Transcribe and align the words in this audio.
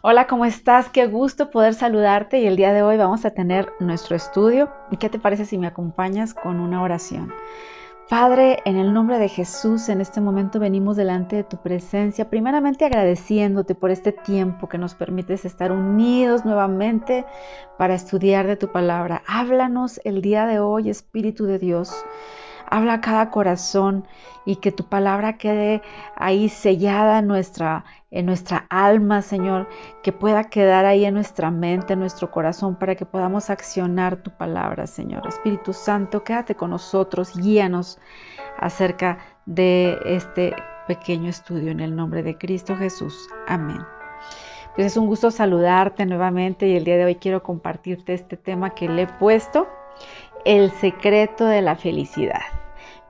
Hola, 0.00 0.28
¿cómo 0.28 0.44
estás? 0.44 0.88
Qué 0.90 1.08
gusto 1.08 1.50
poder 1.50 1.74
saludarte 1.74 2.38
y 2.38 2.46
el 2.46 2.54
día 2.54 2.72
de 2.72 2.82
hoy 2.82 2.96
vamos 2.96 3.24
a 3.24 3.32
tener 3.32 3.72
nuestro 3.80 4.14
estudio. 4.14 4.70
¿Y 4.92 4.96
qué 4.96 5.08
te 5.08 5.18
parece 5.18 5.44
si 5.44 5.58
me 5.58 5.66
acompañas 5.66 6.34
con 6.34 6.60
una 6.60 6.82
oración? 6.82 7.32
Padre, 8.08 8.60
en 8.64 8.76
el 8.76 8.92
nombre 8.92 9.18
de 9.18 9.28
Jesús, 9.28 9.88
en 9.88 10.00
este 10.00 10.20
momento 10.20 10.60
venimos 10.60 10.96
delante 10.96 11.34
de 11.34 11.42
tu 11.42 11.56
presencia, 11.56 12.30
primeramente 12.30 12.84
agradeciéndote 12.84 13.74
por 13.74 13.90
este 13.90 14.12
tiempo 14.12 14.68
que 14.68 14.78
nos 14.78 14.94
permites 14.94 15.44
estar 15.44 15.72
unidos 15.72 16.44
nuevamente 16.44 17.26
para 17.76 17.94
estudiar 17.94 18.46
de 18.46 18.56
tu 18.56 18.70
palabra. 18.70 19.24
Háblanos 19.26 20.00
el 20.04 20.22
día 20.22 20.46
de 20.46 20.60
hoy, 20.60 20.90
Espíritu 20.90 21.44
de 21.44 21.58
Dios. 21.58 21.92
Habla 22.70 22.94
a 22.94 23.00
cada 23.00 23.30
corazón 23.30 24.06
y 24.44 24.56
que 24.56 24.72
tu 24.72 24.84
palabra 24.84 25.38
quede 25.38 25.82
ahí 26.16 26.48
sellada 26.48 27.18
en 27.18 27.26
nuestra, 27.26 27.84
en 28.10 28.26
nuestra 28.26 28.66
alma, 28.70 29.22
Señor, 29.22 29.68
que 30.02 30.12
pueda 30.12 30.44
quedar 30.44 30.86
ahí 30.86 31.04
en 31.04 31.14
nuestra 31.14 31.50
mente, 31.50 31.92
en 31.92 32.00
nuestro 32.00 32.30
corazón, 32.30 32.76
para 32.76 32.94
que 32.94 33.06
podamos 33.06 33.50
accionar 33.50 34.22
tu 34.22 34.30
palabra, 34.30 34.86
Señor. 34.86 35.26
Espíritu 35.26 35.72
Santo, 35.72 36.24
quédate 36.24 36.54
con 36.54 36.70
nosotros, 36.70 37.36
guíanos 37.36 37.98
acerca 38.58 39.18
de 39.46 39.98
este 40.04 40.54
pequeño 40.86 41.28
estudio 41.28 41.70
en 41.70 41.80
el 41.80 41.94
nombre 41.94 42.22
de 42.22 42.36
Cristo 42.38 42.76
Jesús. 42.76 43.28
Amén. 43.46 43.80
Pues 44.74 44.86
es 44.92 44.96
un 44.96 45.06
gusto 45.06 45.30
saludarte 45.30 46.06
nuevamente 46.06 46.68
y 46.68 46.76
el 46.76 46.84
día 46.84 46.96
de 46.96 47.04
hoy 47.04 47.16
quiero 47.16 47.42
compartirte 47.42 48.14
este 48.14 48.36
tema 48.36 48.70
que 48.70 48.88
le 48.88 49.02
he 49.02 49.06
puesto, 49.06 49.68
el 50.44 50.70
secreto 50.72 51.46
de 51.46 51.62
la 51.62 51.76
felicidad. 51.76 52.40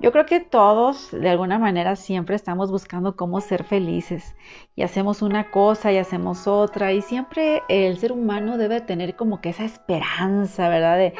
Yo 0.00 0.12
creo 0.12 0.27
que 0.27 0.38
todos 0.38 1.10
de 1.10 1.28
alguna 1.28 1.59
manera 1.59 1.96
siempre 1.96 2.36
estamos 2.36 2.70
buscando 2.70 3.16
cómo 3.16 3.41
ser 3.41 3.64
felices 3.64 4.36
y 4.77 4.82
hacemos 4.82 5.23
una 5.23 5.50
cosa 5.50 5.91
y 5.91 5.96
hacemos 5.96 6.46
otra 6.46 6.92
y 6.92 7.02
siempre 7.02 7.64
el 7.69 7.98
ser 7.98 8.12
humano 8.12 8.59
debe 8.59 8.80
tener 8.80 9.16
como 9.16 9.41
que 9.41 9.48
esa 9.48 9.64
esperanza, 9.64 10.69
¿verdad? 10.69 11.12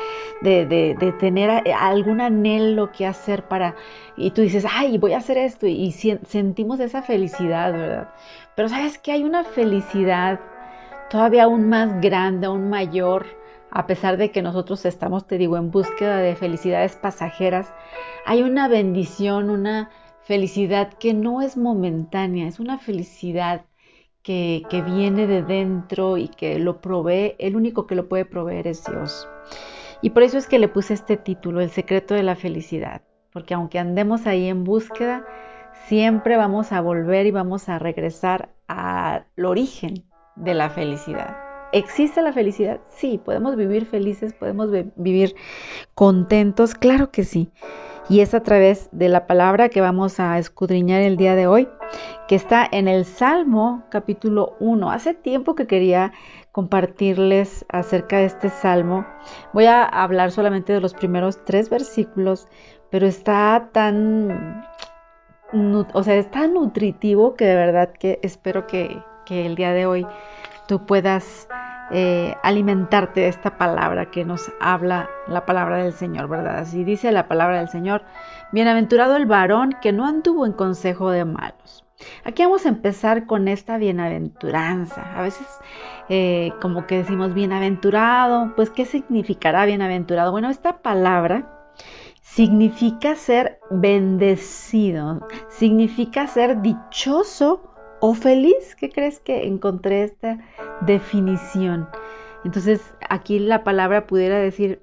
De, 0.43 0.67
de, 0.67 1.13
tener 1.19 1.51
algún 1.77 2.21
anhelo 2.21 2.93
que 2.93 3.05
hacer 3.05 3.49
para... 3.49 3.75
Y 4.17 4.31
tú 4.31 4.43
dices, 4.43 4.65
ay, 4.71 4.97
voy 4.97 5.13
a 5.13 5.19
hacer 5.19 5.39
esto 5.39 5.67
y 5.67 5.91
sentimos 5.91 6.79
esa 6.79 7.03
felicidad, 7.03 7.73
¿verdad? 7.73 8.09
Pero 8.55 8.69
sabes 8.69 8.97
que 8.99 9.11
hay 9.11 9.25
una 9.25 9.43
felicidad 9.43 10.39
todavía 11.11 11.45
aún 11.45 11.69
más 11.69 12.01
grande, 12.01 12.47
aún 12.47 12.71
mayor, 12.71 13.27
a 13.71 13.87
pesar 13.87 14.17
de 14.17 14.31
que 14.31 14.43
nosotros 14.43 14.85
estamos, 14.85 15.27
te 15.27 15.39
digo, 15.39 15.57
en 15.57 15.71
búsqueda 15.71 16.19
de 16.19 16.37
felicidades 16.37 16.97
pasajeras, 16.97 17.73
hay 18.25 18.43
una 18.43 18.69
bendición, 18.69 19.51
una 19.51 19.91
felicidad 20.23 20.93
que 20.95 21.15
no 21.15 21.43
es 21.43 21.57
momentánea, 21.57 22.47
es 22.47 22.61
una 22.61 22.79
felicidad 22.79 23.65
que, 24.23 24.83
viene 24.85 25.27
de 25.27 25.43
dentro 25.43 26.19
y 26.19 26.29
que 26.29 26.59
lo 26.59 26.83
provee, 26.83 27.35
el 27.39 27.57
único 27.57 27.87
que 27.87 27.95
lo 27.95 28.09
puede 28.09 28.27
proveer 28.27 28.67
es 28.67 28.85
Dios. 28.85 29.27
Y 30.03 30.11
por 30.11 30.23
eso 30.23 30.37
es 30.37 30.47
que 30.47 30.59
le 30.59 30.69
puse 30.69 30.95
este 30.95 31.17
título, 31.17 31.63
El 31.63 31.71
secreto 31.71 32.15
de 32.15 32.23
la 32.23 32.37
felicidad, 32.37 33.01
porque 33.33 33.55
aunque 33.55 33.79
andemos 33.79 34.27
ahí 34.27 34.49
en 34.49 34.65
búsqueda, 34.65 35.25
siempre 35.87 36.37
vamos 36.37 36.73
a 36.73 36.83
volver 36.83 37.25
y 37.25 37.31
vamos 37.31 37.71
a 37.71 37.79
regresar 37.79 38.51
al 38.67 39.25
origen 39.43 40.05
de 40.37 40.53
la 40.53 40.69
felicidad. 40.69 41.48
¿Existe 41.73 42.23
la 42.23 42.33
felicidad? 42.33 42.81
Sí, 42.89 43.21
podemos 43.23 43.57
vivir 43.57 43.85
felices, 43.85 44.33
podemos 44.33 44.71
vivir 44.97 45.35
contentos, 45.95 46.75
claro 46.75 47.11
que 47.11 47.25
sí. 47.25 47.51
Y 48.09 48.21
es 48.21 48.33
a 48.33 48.43
través 48.43 48.89
de 48.91 49.11
la 49.11 49.27
palabra 49.27 49.69
que 49.69 49.83
vamos 49.83 50.19
a 50.19 50.39
escudriñar 50.39 51.03
el 51.03 51.19
día 51.19 51.35
de 51.35 51.47
hoy, 51.47 51.69
que 52.27 52.37
está 52.37 52.67
en 52.71 52.89
el 52.89 53.05
Salmo 53.05 53.85
capítulo 53.91 54.57
1. 54.61 54.91
Hace 54.91 55.13
tiempo 55.13 55.55
que 55.55 55.67
quería 55.67 56.13
compartirles 56.53 57.67
acerca 57.69 58.17
de 58.17 58.25
este 58.25 58.49
salmo. 58.49 59.07
Voy 59.53 59.67
a 59.67 59.85
hablar 59.85 60.31
solamente 60.33 60.73
de 60.73 60.81
los 60.81 60.95
primeros 60.95 61.45
tres 61.45 61.69
versículos, 61.69 62.49
pero 62.91 63.07
está 63.07 63.69
tan, 63.73 64.65
o 65.93 66.03
sea, 66.03 66.15
es 66.15 66.31
tan 66.31 66.55
nutritivo 66.55 67.35
que 67.35 67.45
de 67.45 67.57
verdad 67.57 67.93
que 67.93 68.21
espero 68.23 68.67
que, 68.67 69.03
que 69.27 69.45
el 69.45 69.55
día 69.55 69.75
de 69.75 69.85
hoy 69.85 70.07
tú 70.67 70.87
puedas 70.87 71.47
eh, 71.91 72.37
alimentarte 72.43 73.21
de 73.21 73.29
esta 73.29 73.57
palabra 73.57 74.11
que 74.11 74.25
nos 74.25 74.51
habla 74.61 75.09
la 75.27 75.47
palabra 75.47 75.79
del 75.79 75.93
Señor, 75.93 76.29
¿verdad? 76.29 76.59
Así 76.59 76.85
dice 76.85 77.13
la 77.13 77.29
palabra 77.29 77.59
del 77.59 77.69
Señor, 77.69 78.03
bienaventurado 78.53 79.17
el 79.17 79.27
varón 79.27 79.77
que 79.81 79.93
no 79.93 80.07
anduvo 80.07 80.45
en 80.47 80.53
consejo 80.53 81.11
de 81.11 81.25
malos. 81.25 81.85
Aquí 82.25 82.45
vamos 82.45 82.65
a 82.67 82.69
empezar 82.69 83.27
con 83.27 83.49
esta 83.49 83.77
bienaventuranza. 83.79 85.19
A 85.19 85.23
veces 85.23 85.47
eh, 86.09 86.53
como 86.61 86.87
que 86.87 86.99
decimos 86.99 87.35
bienaventurado, 87.35 88.53
pues 88.55 88.71
¿qué 88.71 88.85
significará 88.85 89.67
bienaventurado? 89.67 90.31
Bueno, 90.31 90.49
esta 90.51 90.79
palabra 90.79 91.75
significa 92.23 93.15
ser 93.17 93.59
bendecido, 93.71 95.27
significa 95.49 96.27
ser 96.27 96.63
dichoso 96.63 97.63
o 98.01 98.15
feliz. 98.15 98.75
¿Qué 98.77 98.91
crees 98.91 99.21
que 99.21 99.47
encontré 99.47 100.05
esta 100.05 100.39
definición? 100.83 101.89
Entonces 102.45 102.81
aquí 103.09 103.39
la 103.39 103.65
palabra 103.65 104.07
pudiera 104.07 104.39
decir, 104.39 104.83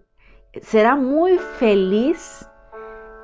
será 0.62 0.96
muy 0.96 1.38
feliz. 1.60 2.48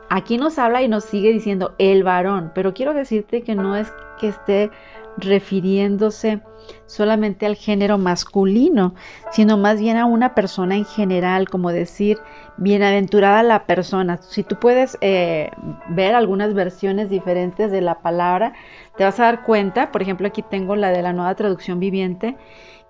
Aquí 0.09 0.37
nos 0.37 0.59
habla 0.59 0.81
y 0.81 0.87
nos 0.87 1.05
sigue 1.05 1.31
diciendo 1.31 1.73
el 1.77 2.03
varón, 2.03 2.51
pero 2.53 2.73
quiero 2.73 2.93
decirte 2.93 3.43
que 3.43 3.55
no 3.55 3.77
es 3.77 3.91
que 4.19 4.27
esté 4.27 4.69
refiriéndose 5.17 6.41
solamente 6.85 7.45
al 7.45 7.55
género 7.55 7.97
masculino, 7.97 8.93
sino 9.31 9.57
más 9.57 9.79
bien 9.79 9.97
a 9.97 10.05
una 10.05 10.35
persona 10.35 10.75
en 10.75 10.85
general, 10.85 11.49
como 11.49 11.71
decir, 11.71 12.17
bienaventurada 12.57 13.43
la 13.43 13.65
persona. 13.65 14.17
Si 14.17 14.43
tú 14.43 14.57
puedes 14.59 14.97
eh, 15.01 15.51
ver 15.89 16.15
algunas 16.15 16.53
versiones 16.53 17.09
diferentes 17.09 17.71
de 17.71 17.81
la 17.81 18.01
palabra, 18.01 18.53
te 18.97 19.03
vas 19.03 19.19
a 19.19 19.23
dar 19.23 19.43
cuenta, 19.43 19.91
por 19.91 20.01
ejemplo, 20.01 20.27
aquí 20.27 20.43
tengo 20.43 20.75
la 20.75 20.89
de 20.89 21.01
la 21.01 21.13
nueva 21.13 21.35
traducción 21.35 21.79
viviente, 21.79 22.37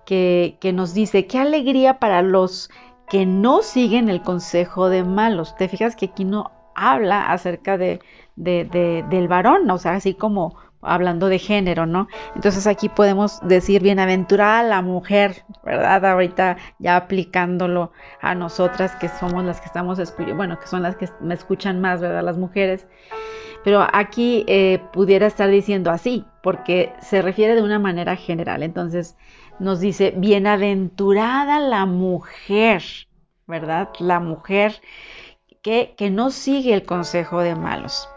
que, 0.04 0.72
nos 0.74 0.94
dice, 0.94 1.26
qué 1.26 1.38
alegría 1.38 1.98
para 1.98 2.22
los 2.22 2.70
que 3.08 3.26
no 3.26 3.62
siguen 3.62 4.08
el 4.08 4.22
consejo 4.22 4.88
de 4.88 5.04
malos. 5.04 5.56
Te 5.56 5.68
fijas 5.68 5.96
que 5.96 6.06
aquí 6.06 6.24
no 6.24 6.50
habla 6.74 7.30
acerca 7.30 7.78
de, 7.78 8.00
del 8.36 9.28
varón, 9.28 9.70
o 9.70 9.78
sea, 9.78 9.92
así 9.92 10.14
como 10.14 10.56
hablando 10.82 11.28
de 11.28 11.38
género, 11.38 11.86
¿no? 11.86 12.08
Entonces 12.34 12.66
aquí 12.66 12.88
podemos 12.88 13.40
decir 13.42 13.82
bienaventurada 13.82 14.62
la 14.64 14.82
mujer, 14.82 15.44
¿verdad? 15.64 16.04
Ahorita 16.04 16.56
ya 16.78 16.96
aplicándolo 16.96 17.92
a 18.20 18.34
nosotras 18.34 18.94
que 18.96 19.08
somos 19.08 19.44
las 19.44 19.60
que 19.60 19.66
estamos 19.66 19.98
escuchando, 19.98 20.36
bueno, 20.36 20.58
que 20.58 20.66
son 20.66 20.82
las 20.82 20.96
que 20.96 21.08
me 21.20 21.34
escuchan 21.34 21.80
más, 21.80 22.00
¿verdad? 22.00 22.22
Las 22.22 22.36
mujeres. 22.36 22.86
Pero 23.64 23.86
aquí 23.92 24.44
eh, 24.48 24.80
pudiera 24.92 25.26
estar 25.26 25.48
diciendo 25.48 25.90
así, 25.90 26.24
porque 26.42 26.92
se 27.00 27.22
refiere 27.22 27.54
de 27.54 27.62
una 27.62 27.78
manera 27.78 28.16
general. 28.16 28.64
Entonces 28.64 29.16
nos 29.60 29.78
dice, 29.78 30.12
bienaventurada 30.16 31.60
la 31.60 31.86
mujer, 31.86 32.82
¿verdad? 33.46 33.90
La 34.00 34.18
mujer 34.18 34.80
que, 35.62 35.94
que 35.96 36.10
no 36.10 36.30
sigue 36.30 36.74
el 36.74 36.84
consejo 36.84 37.40
de 37.40 37.54
malos. 37.54 38.08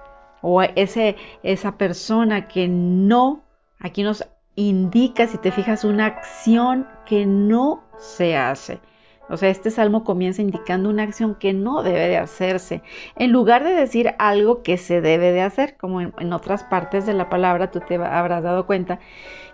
O 0.47 0.61
ese, 0.61 1.15
esa 1.41 1.75
persona 1.75 2.47
que 2.47 2.67
no, 2.67 3.41
aquí 3.79 4.03
nos 4.03 4.23
indica, 4.53 5.25
si 5.25 5.39
te 5.39 5.51
fijas, 5.51 5.83
una 5.83 6.05
acción 6.05 6.87
que 7.07 7.25
no 7.25 7.83
se 7.97 8.37
hace. 8.37 8.79
O 9.27 9.37
sea, 9.37 9.49
este 9.49 9.71
salmo 9.71 10.03
comienza 10.03 10.43
indicando 10.43 10.87
una 10.87 11.01
acción 11.01 11.33
que 11.33 11.51
no 11.51 11.81
debe 11.81 12.09
de 12.09 12.17
hacerse, 12.17 12.83
en 13.15 13.31
lugar 13.31 13.63
de 13.63 13.71
decir 13.71 14.13
algo 14.19 14.61
que 14.61 14.77
se 14.77 15.01
debe 15.01 15.31
de 15.31 15.41
hacer, 15.41 15.77
como 15.77 15.99
en, 16.01 16.33
otras 16.33 16.63
partes 16.63 17.07
de 17.07 17.13
la 17.13 17.27
palabra 17.27 17.71
tú 17.71 17.79
te 17.79 17.95
habrás 17.95 18.43
dado 18.43 18.67
cuenta 18.67 18.99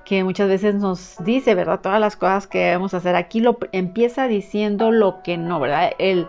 que 0.03 0.25
muchas 0.25 0.49
veces 0.49 0.75
nos 0.75 1.15
dice, 1.23 1.55
¿verdad? 1.55 1.79
Todas 1.79 2.01
las 2.01 2.17
cosas 2.17 2.47
que 2.47 2.57
debemos 2.57 2.93
hacer. 2.93 3.15
Aquí 3.15 3.39
lo 3.39 3.57
empieza 3.71 4.27
diciendo 4.27 4.91
lo 4.91 5.23
que 5.23 5.37
no, 5.37 5.61
¿verdad? 5.61 5.91
El 5.99 6.27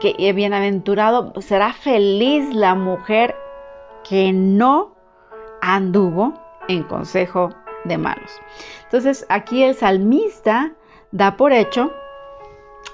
que 0.00 0.14
eh, 0.18 0.32
bienaventurado 0.32 1.34
será 1.42 1.74
feliz 1.74 2.54
la 2.54 2.74
mujer 2.74 3.34
que 4.08 4.32
no 4.32 4.94
anduvo 5.60 6.34
en 6.68 6.82
consejo 6.84 7.50
de 7.84 7.98
malos. 7.98 8.30
Entonces, 8.84 9.26
aquí 9.28 9.62
el 9.62 9.74
salmista 9.74 10.72
da 11.12 11.36
por 11.36 11.52
hecho 11.52 11.92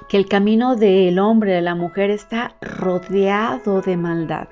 que 0.09 0.17
el 0.17 0.29
camino 0.29 0.77
del 0.77 1.19
hombre, 1.19 1.53
de 1.53 1.63
la 1.63 1.75
mujer, 1.75 2.11
está 2.11 2.57
rodeado 2.61 3.81
de 3.81 3.97
maldad. 3.97 4.49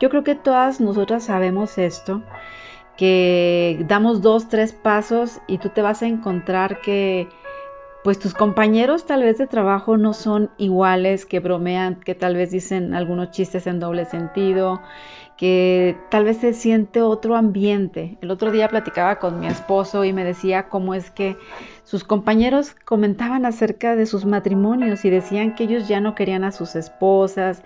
Yo 0.00 0.10
creo 0.10 0.24
que 0.24 0.34
todas 0.34 0.80
nosotras 0.80 1.24
sabemos 1.24 1.78
esto, 1.78 2.22
que 2.96 3.84
damos 3.88 4.20
dos, 4.20 4.48
tres 4.48 4.72
pasos 4.72 5.40
y 5.46 5.58
tú 5.58 5.70
te 5.70 5.82
vas 5.82 6.02
a 6.02 6.06
encontrar 6.06 6.80
que 6.80 7.28
pues 8.04 8.18
tus 8.18 8.34
compañeros 8.34 9.06
tal 9.06 9.22
vez 9.22 9.38
de 9.38 9.46
trabajo 9.46 9.96
no 9.96 10.12
son 10.12 10.50
iguales, 10.58 11.24
que 11.24 11.38
bromean, 11.38 12.00
que 12.00 12.16
tal 12.16 12.34
vez 12.34 12.50
dicen 12.50 12.94
algunos 12.94 13.30
chistes 13.30 13.68
en 13.68 13.78
doble 13.78 14.04
sentido, 14.06 14.82
que 15.42 15.96
tal 16.08 16.24
vez 16.24 16.36
se 16.36 16.54
siente 16.54 17.02
otro 17.02 17.34
ambiente. 17.34 18.16
El 18.20 18.30
otro 18.30 18.52
día 18.52 18.68
platicaba 18.68 19.18
con 19.18 19.40
mi 19.40 19.48
esposo 19.48 20.04
y 20.04 20.12
me 20.12 20.22
decía 20.22 20.68
cómo 20.68 20.94
es 20.94 21.10
que 21.10 21.36
sus 21.82 22.04
compañeros 22.04 22.76
comentaban 22.84 23.44
acerca 23.44 23.96
de 23.96 24.06
sus 24.06 24.24
matrimonios 24.24 25.04
y 25.04 25.10
decían 25.10 25.56
que 25.56 25.64
ellos 25.64 25.88
ya 25.88 26.00
no 26.00 26.14
querían 26.14 26.44
a 26.44 26.52
sus 26.52 26.76
esposas 26.76 27.64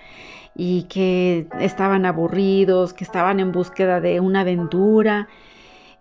y 0.55 0.85
que 0.85 1.49
estaban 1.61 2.07
aburridos, 2.07 2.95
que 2.95 3.05
estaban 3.05 3.41
en 3.41 3.53
búsqueda 3.53 4.01
de 4.01 4.21
una 4.21 4.41
aventura. 4.41 5.29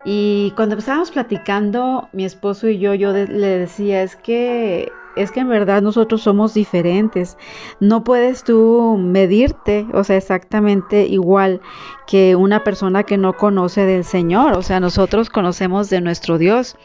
Y 0.05 0.53
cuando 0.55 0.77
estábamos 0.77 1.11
platicando, 1.11 2.07
mi 2.13 2.23
esposo 2.23 2.69
y 2.69 2.79
yo, 2.79 2.93
yo 2.93 3.11
le 3.11 3.59
decía, 3.59 4.01
es 4.01 4.15
que 4.15 4.93
es 5.15 5.31
que 5.31 5.41
en 5.41 5.49
verdad 5.49 5.81
nosotros 5.81 6.21
somos 6.21 6.53
diferentes. 6.53 7.37
No 7.79 8.03
puedes 8.03 8.43
tú 8.43 8.97
medirte, 8.99 9.85
o 9.93 10.03
sea, 10.03 10.17
exactamente 10.17 11.05
igual 11.07 11.61
que 12.05 12.35
una 12.35 12.63
persona 12.63 13.03
que 13.03 13.17
no 13.17 13.33
conoce 13.33 13.85
del 13.85 14.03
Señor. 14.03 14.57
O 14.57 14.61
sea, 14.61 14.79
nosotros 14.79 15.29
conocemos 15.29 15.89
de 15.89 16.01
nuestro 16.01 16.37
Dios 16.37 16.75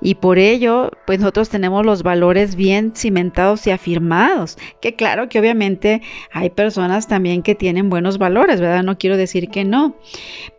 y 0.00 0.16
por 0.16 0.38
ello, 0.38 0.90
pues 1.06 1.18
nosotros 1.18 1.48
tenemos 1.48 1.84
los 1.84 2.02
valores 2.02 2.54
bien 2.54 2.92
cimentados 2.94 3.66
y 3.66 3.70
afirmados. 3.70 4.58
Que 4.80 4.94
claro 4.94 5.28
que 5.28 5.40
obviamente 5.40 6.02
hay 6.32 6.50
personas 6.50 7.08
también 7.08 7.42
que 7.42 7.54
tienen 7.54 7.90
buenos 7.90 8.18
valores, 8.18 8.60
¿verdad? 8.60 8.82
No 8.82 8.98
quiero 8.98 9.16
decir 9.16 9.48
que 9.48 9.64
no. 9.64 9.96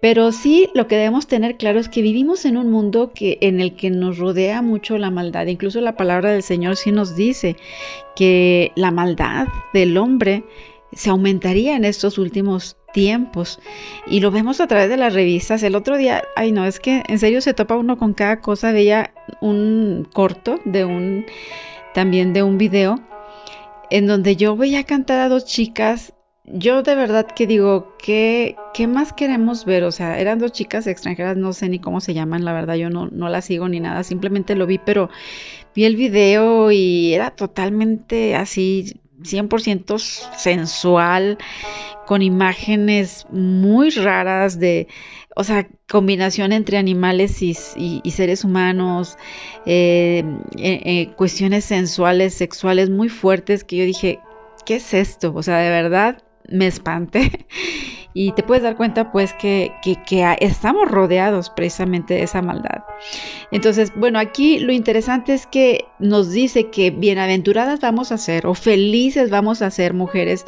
Pero 0.01 0.31
sí 0.31 0.69
lo 0.73 0.87
que 0.87 0.95
debemos 0.95 1.27
tener 1.27 1.57
claro 1.57 1.79
es 1.79 1.89
que 1.89 2.01
vivimos 2.01 2.45
en 2.45 2.57
un 2.57 2.69
mundo 2.69 3.11
que, 3.13 3.37
en 3.41 3.61
el 3.61 3.75
que 3.75 3.89
nos 3.89 4.17
rodea 4.17 4.61
mucho 4.61 4.97
la 4.97 5.11
maldad. 5.11 5.47
Incluso 5.47 5.81
la 5.81 5.95
palabra 5.95 6.31
del 6.31 6.43
Señor 6.43 6.75
sí 6.75 6.91
nos 6.91 7.10
dice 7.15 7.55
que 8.15 8.71
la 8.75 8.91
maldad 8.91 9.47
del 9.73 9.97
hombre 9.97 10.43
se 10.93 11.09
aumentaría 11.09 11.75
en 11.75 11.85
estos 11.85 12.17
últimos 12.17 12.77
tiempos 12.93 13.59
y 14.07 14.19
lo 14.19 14.31
vemos 14.31 14.59
a 14.59 14.67
través 14.67 14.89
de 14.89 14.97
las 14.97 15.13
revistas. 15.13 15.63
El 15.63 15.75
otro 15.75 15.97
día, 15.97 16.23
ay 16.35 16.51
no, 16.51 16.65
es 16.65 16.79
que 16.79 17.03
en 17.07 17.19
serio 17.19 17.41
se 17.41 17.53
topa 17.53 17.77
uno 17.77 17.97
con 17.97 18.13
cada 18.13 18.41
cosa. 18.41 18.71
Veía 18.71 19.13
un 19.39 20.07
corto 20.11 20.59
de 20.65 20.85
un, 20.85 21.25
también 21.93 22.33
de 22.33 22.43
un 22.43 22.57
video 22.57 22.99
en 23.89 24.07
donde 24.07 24.35
yo 24.35 24.55
veía 24.55 24.83
cantar 24.83 25.19
a 25.19 25.29
dos 25.29 25.45
chicas. 25.45 26.13
Yo 26.43 26.81
de 26.81 26.95
verdad 26.95 27.27
que 27.27 27.45
digo, 27.45 27.95
¿qué, 28.03 28.55
¿qué 28.73 28.87
más 28.87 29.13
queremos 29.13 29.63
ver? 29.63 29.83
O 29.83 29.91
sea, 29.91 30.19
eran 30.19 30.39
dos 30.39 30.51
chicas 30.51 30.87
extranjeras, 30.87 31.37
no 31.37 31.53
sé 31.53 31.69
ni 31.69 31.79
cómo 31.79 32.01
se 32.01 32.13
llaman, 32.13 32.43
la 32.43 32.51
verdad 32.51 32.75
yo 32.75 32.89
no, 32.89 33.07
no 33.07 33.29
las 33.29 33.45
sigo 33.45 33.69
ni 33.69 33.79
nada, 33.79 34.03
simplemente 34.03 34.55
lo 34.55 34.65
vi, 34.65 34.79
pero 34.79 35.09
vi 35.75 35.85
el 35.85 35.95
video 35.95 36.71
y 36.71 37.13
era 37.13 37.31
totalmente 37.31 38.35
así 38.35 39.01
100% 39.23 39.99
sensual, 40.37 41.37
con 42.07 42.21
imágenes 42.21 43.25
muy 43.29 43.89
raras 43.91 44.59
de, 44.59 44.87
o 45.35 45.43
sea, 45.43 45.67
combinación 45.89 46.51
entre 46.51 46.77
animales 46.77 47.41
y, 47.41 47.53
seres 48.11 48.43
humanos, 48.43 49.17
eh, 49.65 50.23
eh, 50.57 50.81
eh, 50.83 51.13
cuestiones 51.15 51.65
sensuales, 51.65 52.33
sexuales 52.33 52.89
muy 52.89 53.09
fuertes 53.09 53.63
que 53.63 53.77
yo 53.77 53.85
dije, 53.85 54.19
¿qué 54.65 54.75
es 54.75 54.93
esto? 54.93 55.33
O 55.35 55.43
sea, 55.43 55.59
de 55.59 55.69
verdad 55.69 56.23
me 56.49 56.67
espanté. 56.67 57.45
y 58.13 58.33
te 58.33 58.43
puedes 58.43 58.63
dar 58.63 58.75
cuenta 58.75 59.11
pues 59.11 59.33
que, 59.33 59.71
estamos 60.39 60.89
rodeados 60.89 61.49
precisamente 61.49 62.15
de 62.15 62.23
esa 62.23 62.41
maldad. 62.41 62.83
Entonces, 63.51 63.91
bueno, 63.95 64.19
aquí 64.19 64.59
lo 64.59 64.71
interesante 64.71 65.33
es 65.33 65.47
que 65.47 65.85
nos 65.99 66.31
dice 66.31 66.69
que 66.69 66.91
bienaventuradas 66.91 67.79
vamos 67.79 68.11
a 68.11 68.17
ser 68.17 68.45
o 68.47 68.53
felices 68.53 69.29
vamos 69.29 69.61
a 69.61 69.71
ser 69.71 69.93
mujeres 69.93 70.45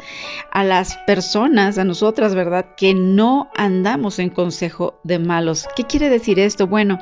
a 0.52 0.64
las 0.64 0.96
personas, 1.06 1.78
a 1.78 1.84
nosotras, 1.84 2.34
¿verdad? 2.34 2.66
Que 2.76 2.94
no 2.94 3.50
andamos 3.56 4.18
en 4.18 4.30
consejo 4.30 4.98
de 5.02 5.18
malos. 5.18 5.66
¿Qué 5.76 5.84
quiere 5.84 6.08
decir 6.08 6.38
esto? 6.38 6.66
Bueno, 6.66 6.98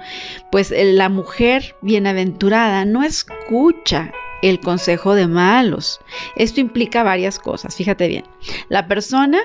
pues 0.51 0.71
eh, 0.71 0.93
la 0.93 1.09
mujer 1.09 1.75
bienaventurada 1.83 2.85
no 2.85 3.03
escucha 3.03 4.13
el 4.43 4.61
consejo 4.61 5.15
de 5.15 5.29
malos. 5.29 6.01
Esto 6.37 6.61
implica 6.61 7.03
varias 7.03 7.39
cosas, 7.39 7.77
fíjate 7.77 8.09
bien. 8.09 8.25
La 8.69 8.89
persona 8.89 9.41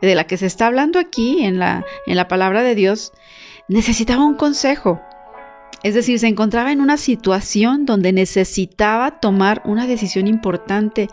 de 0.00 0.14
la 0.14 0.24
que 0.24 0.36
se 0.36 0.46
está 0.46 0.66
hablando 0.66 0.98
aquí 0.98 1.44
en 1.44 1.58
la, 1.58 1.84
en 2.06 2.16
la 2.16 2.28
palabra 2.28 2.62
de 2.62 2.74
Dios, 2.74 3.12
necesitaba 3.68 4.24
un 4.24 4.34
consejo. 4.34 5.00
Es 5.82 5.94
decir, 5.94 6.18
se 6.18 6.26
encontraba 6.26 6.72
en 6.72 6.80
una 6.80 6.96
situación 6.96 7.86
donde 7.86 8.12
necesitaba 8.12 9.20
tomar 9.20 9.62
una 9.64 9.86
decisión 9.86 10.26
importante 10.26 11.08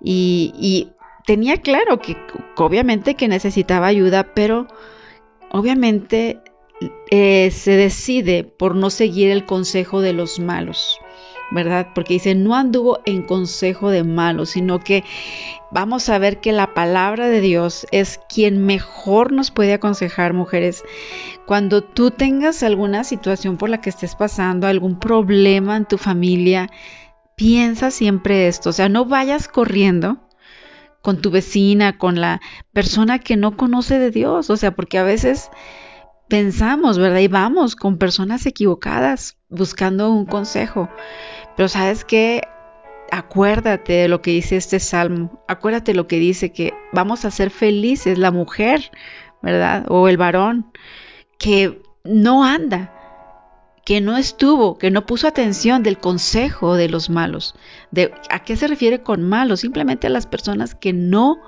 y, 0.00 0.90
tenía 1.24 1.56
claro 1.56 1.98
que 1.98 2.16
obviamente 2.56 3.16
que 3.16 3.26
necesitaba 3.26 3.88
ayuda, 3.88 4.32
pero 4.32 4.68
obviamente 5.50 6.40
eh, 7.10 7.50
se 7.50 7.72
decide 7.72 8.44
por 8.44 8.76
no 8.76 8.90
seguir 8.90 9.32
el 9.32 9.44
consejo 9.44 10.00
de 10.00 10.12
los 10.12 10.38
malos. 10.38 11.00
¿Verdad? 11.50 11.88
Porque 11.94 12.14
dice, 12.14 12.34
no 12.34 12.54
anduvo 12.54 13.00
en 13.04 13.22
consejo 13.22 13.90
de 13.90 14.04
malos, 14.04 14.50
sino 14.50 14.80
que 14.80 15.04
vamos 15.70 16.08
a 16.08 16.18
ver 16.18 16.40
que 16.40 16.52
la 16.52 16.74
palabra 16.74 17.28
de 17.28 17.40
Dios 17.40 17.86
es 17.92 18.20
quien 18.28 18.64
mejor 18.64 19.32
nos 19.32 19.50
puede 19.50 19.72
aconsejar, 19.72 20.32
mujeres. 20.32 20.84
Cuando 21.46 21.82
tú 21.82 22.10
tengas 22.10 22.62
alguna 22.62 23.04
situación 23.04 23.56
por 23.56 23.68
la 23.68 23.80
que 23.80 23.90
estés 23.90 24.16
pasando, 24.16 24.66
algún 24.66 24.98
problema 24.98 25.76
en 25.76 25.86
tu 25.86 25.98
familia, 25.98 26.68
piensa 27.36 27.90
siempre 27.90 28.48
esto, 28.48 28.70
o 28.70 28.72
sea, 28.72 28.88
no 28.88 29.04
vayas 29.04 29.46
corriendo 29.46 30.18
con 31.02 31.20
tu 31.20 31.30
vecina, 31.30 31.98
con 31.98 32.20
la 32.20 32.40
persona 32.72 33.20
que 33.20 33.36
no 33.36 33.56
conoce 33.56 33.98
de 34.00 34.10
Dios, 34.10 34.50
o 34.50 34.56
sea, 34.56 34.72
porque 34.72 34.98
a 34.98 35.04
veces 35.04 35.50
pensamos, 36.28 36.98
¿verdad? 36.98 37.20
Y 37.20 37.28
vamos 37.28 37.76
con 37.76 37.98
personas 37.98 38.46
equivocadas 38.46 39.36
buscando 39.48 40.10
un 40.10 40.26
consejo. 40.26 40.88
Pero 41.56 41.68
sabes 41.68 42.04
qué, 42.04 42.42
acuérdate 43.10 43.94
de 43.94 44.08
lo 44.08 44.22
que 44.22 44.32
dice 44.32 44.56
este 44.56 44.80
salmo, 44.80 45.42
acuérdate 45.48 45.94
lo 45.94 46.06
que 46.06 46.18
dice 46.18 46.52
que 46.52 46.74
vamos 46.92 47.24
a 47.24 47.30
ser 47.30 47.50
felices, 47.50 48.18
la 48.18 48.30
mujer, 48.30 48.90
¿verdad? 49.42 49.86
O 49.88 50.08
el 50.08 50.16
varón, 50.16 50.72
que 51.38 51.82
no 52.04 52.44
anda, 52.44 52.92
que 53.84 54.00
no 54.00 54.16
estuvo, 54.16 54.78
que 54.78 54.90
no 54.90 55.06
puso 55.06 55.28
atención 55.28 55.82
del 55.82 55.98
consejo 55.98 56.74
de 56.74 56.88
los 56.88 57.08
malos. 57.08 57.54
De, 57.92 58.12
¿A 58.30 58.42
qué 58.42 58.56
se 58.56 58.66
refiere 58.66 59.02
con 59.02 59.22
malos? 59.22 59.60
Simplemente 59.60 60.08
a 60.08 60.10
las 60.10 60.26
personas 60.26 60.74
que 60.74 60.92
no 60.92 61.38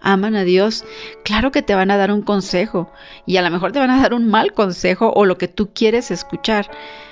aman 0.00 0.36
a 0.36 0.44
Dios, 0.44 0.84
claro 1.24 1.50
que 1.50 1.62
te 1.62 1.74
van 1.74 1.90
a 1.90 1.96
dar 1.96 2.12
un 2.12 2.22
consejo 2.22 2.90
y 3.26 3.36
a 3.36 3.42
lo 3.42 3.50
mejor 3.50 3.72
te 3.72 3.78
van 3.78 3.90
a 3.90 4.00
dar 4.00 4.14
un 4.14 4.28
mal 4.28 4.52
consejo 4.52 5.12
o 5.14 5.24
lo 5.24 5.38
que 5.38 5.48
tú 5.48 5.72
quieres 5.74 6.10
escuchar. 6.10 6.70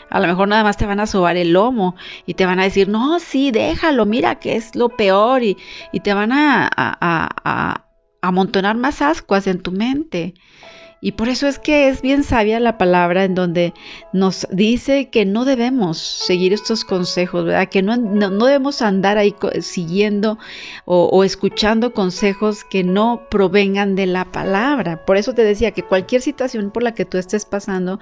A 0.09 0.21
lo 0.21 0.29
mejor 0.29 0.49
nada 0.49 0.63
más 0.63 0.77
te 0.77 0.87
van 0.87 1.01
a 1.01 1.07
sobar 1.07 1.37
el 1.37 1.53
lomo 1.53 1.97
y 2.27 2.35
te 2.35 2.47
van 2.47 2.61
a 2.61 2.65
decir, 2.65 2.89
no, 2.89 3.19
sí, 3.19 3.51
déjalo, 3.51 4.07
mira 4.07 4.39
que 4.39 4.57
es 4.57 4.77
lo 4.77 4.91
peor 4.91 5.43
y, 5.43 5.57
y 5.93 6.01
te 6.01 6.15
van 6.15 6.33
a, 6.33 6.65
a, 6.65 6.97
a, 7.01 7.29
a 7.45 7.87
amontonar 8.23 8.77
más 8.77 9.03
ascuas 9.03 9.47
en 9.47 9.61
tu 9.63 9.73
mente. 9.73 10.35
Y 11.01 11.13
por 11.13 11.29
eso 11.29 11.47
es 11.47 11.59
que 11.59 11.89
es 11.89 12.01
bien 12.01 12.25
sabia 12.25 12.59
la 12.59 12.79
palabra 12.79 13.25
en 13.25 13.35
donde 13.35 13.75
nos 14.13 14.47
dice 14.51 15.11
que 15.11 15.27
no 15.27 15.45
debemos 15.45 15.99
seguir 15.99 16.55
estos 16.55 16.85
consejos, 16.85 17.45
¿verdad? 17.45 17.69
Que 17.69 17.83
no, 17.83 17.97
debemos 18.47 18.81
andar 18.81 19.19
ahí 19.19 19.35
siguiendo 19.61 20.39
o, 20.87 21.05
o, 21.13 21.23
escuchando 21.23 21.93
consejos 21.93 22.65
que 22.65 22.83
no 22.83 23.23
provengan 23.31 23.95
de 23.95 24.07
la 24.07 24.25
palabra. 24.33 25.05
Por 25.05 25.19
eso 25.19 25.35
te 25.35 25.43
decía 25.43 25.73
que 25.73 25.83
cualquier 25.83 26.23
situación 26.23 26.71
por 26.71 26.83
la 26.83 26.95
que 26.95 27.05
tú 27.05 27.19
estés 27.19 27.45
pasando, 27.45 28.01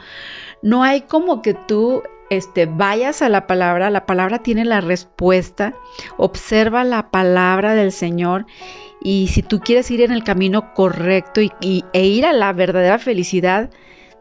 no 0.63 0.85
hay 0.85 1.03
como 1.03 1.43
que 1.43 1.55
tú 1.55 2.03
este, 2.31 2.67
vayas 2.67 3.23
a 3.23 3.29
la 3.29 3.47
palabra, 3.47 3.91
la 3.91 4.07
palabra 4.07 4.41
tiene 4.41 4.65
la 4.65 4.81
respuesta, 4.81 5.75
observa 6.17 6.85
la 6.85 7.11
palabra 7.11 7.75
del 7.75 7.93
Señor 7.93 8.47
y 9.03 9.29
si 9.29 9.43
tú 9.43 9.61
quieres 9.61 9.91
ir 9.91 10.01
en 10.01 10.13
el 10.13 10.25
camino 10.25 10.73
correcto 10.75 11.41
y, 11.41 11.85
e 11.93 12.07
ir 12.07 12.27
a 12.27 12.33
la 12.33 12.53
verdadera 12.53 12.99
felicidad, 12.99 13.71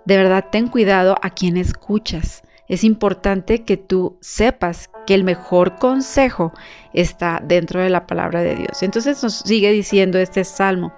de 0.06 0.18
verdad 0.18 0.46
ten 0.52 0.68
cuidado 0.68 1.18
a 1.22 1.30
quien 1.30 1.58
escuchas. 1.58 2.44
Es 2.74 2.84
importante 2.84 3.62
que 3.66 3.78
tú 3.78 4.18
sepas 4.20 4.90
que 5.06 5.14
el 5.14 5.24
mejor 5.24 5.76
consejo 5.76 6.54
está 6.92 7.40
dentro 7.46 7.80
de 7.80 7.92
la 7.92 8.08
palabra 8.08 8.42
de 8.42 8.56
Dios. 8.56 8.82
Entonces 8.82 9.22
nos 9.22 9.36
sigue 9.42 9.72
diciendo 9.72 10.18
este 10.18 10.44
salmo, 10.44 10.92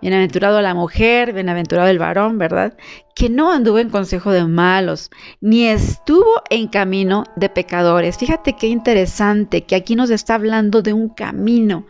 bienaventurado 0.00 0.62
la 0.62 0.72
mujer, 0.72 1.32
bienaventurado 1.32 1.88
el 1.88 1.98
varón, 1.98 2.38
¿verdad? 2.38 2.74
Que 3.12 3.28
no 3.28 3.50
anduvo 3.50 3.80
en 3.80 3.90
consejo 3.90 4.30
de 4.30 4.44
malos, 4.44 5.10
ni 5.40 5.66
estuvo 5.66 6.42
en 6.48 6.68
camino 6.68 7.24
de 7.34 7.48
pecadores. 7.48 8.18
Fíjate 8.18 8.52
qué 8.52 8.68
interesante 8.68 9.64
que 9.64 9.74
aquí 9.74 9.96
nos 9.96 10.10
está 10.10 10.36
hablando 10.36 10.80
de 10.80 10.92
un 10.92 11.08
camino 11.08 11.86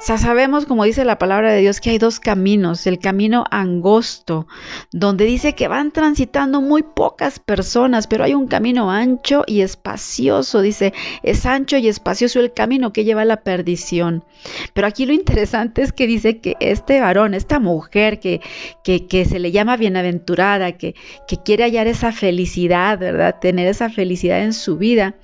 sea, 0.00 0.16
sabemos, 0.16 0.64
como 0.64 0.84
dice 0.84 1.04
la 1.04 1.18
palabra 1.18 1.50
de 1.52 1.60
Dios, 1.60 1.80
que 1.80 1.90
hay 1.90 1.98
dos 1.98 2.20
caminos. 2.20 2.86
El 2.86 3.00
camino 3.00 3.44
angosto, 3.50 4.46
donde 4.92 5.24
dice 5.24 5.54
que 5.54 5.66
van 5.66 5.90
transitando 5.90 6.60
muy 6.60 6.82
pocas 6.82 7.40
personas, 7.40 8.06
pero 8.06 8.22
hay 8.22 8.34
un 8.34 8.46
camino 8.46 8.90
ancho 8.90 9.42
y 9.46 9.62
espacioso. 9.62 10.62
Dice, 10.62 10.92
es 11.22 11.46
ancho 11.46 11.76
y 11.78 11.88
espacioso 11.88 12.38
el 12.38 12.52
camino 12.52 12.92
que 12.92 13.04
lleva 13.04 13.22
a 13.22 13.24
la 13.24 13.42
perdición. 13.42 14.24
Pero 14.72 14.86
aquí 14.86 15.04
lo 15.04 15.12
interesante 15.12 15.82
es 15.82 15.92
que 15.92 16.06
dice 16.06 16.38
que 16.38 16.56
este 16.60 17.00
varón, 17.00 17.34
esta 17.34 17.58
mujer 17.58 18.20
que, 18.20 18.40
que, 18.84 19.24
se 19.24 19.38
le 19.40 19.50
llama 19.50 19.76
bienaventurada, 19.76 20.72
que, 20.72 20.94
que 21.26 21.38
quiere 21.42 21.64
hallar 21.64 21.88
esa 21.88 22.12
felicidad, 22.12 22.98
¿verdad? 22.98 23.40
Tener 23.40 23.66
esa 23.66 23.90
felicidad 23.90 24.42
en 24.42 24.52
su 24.52 24.76
vida 24.78 25.16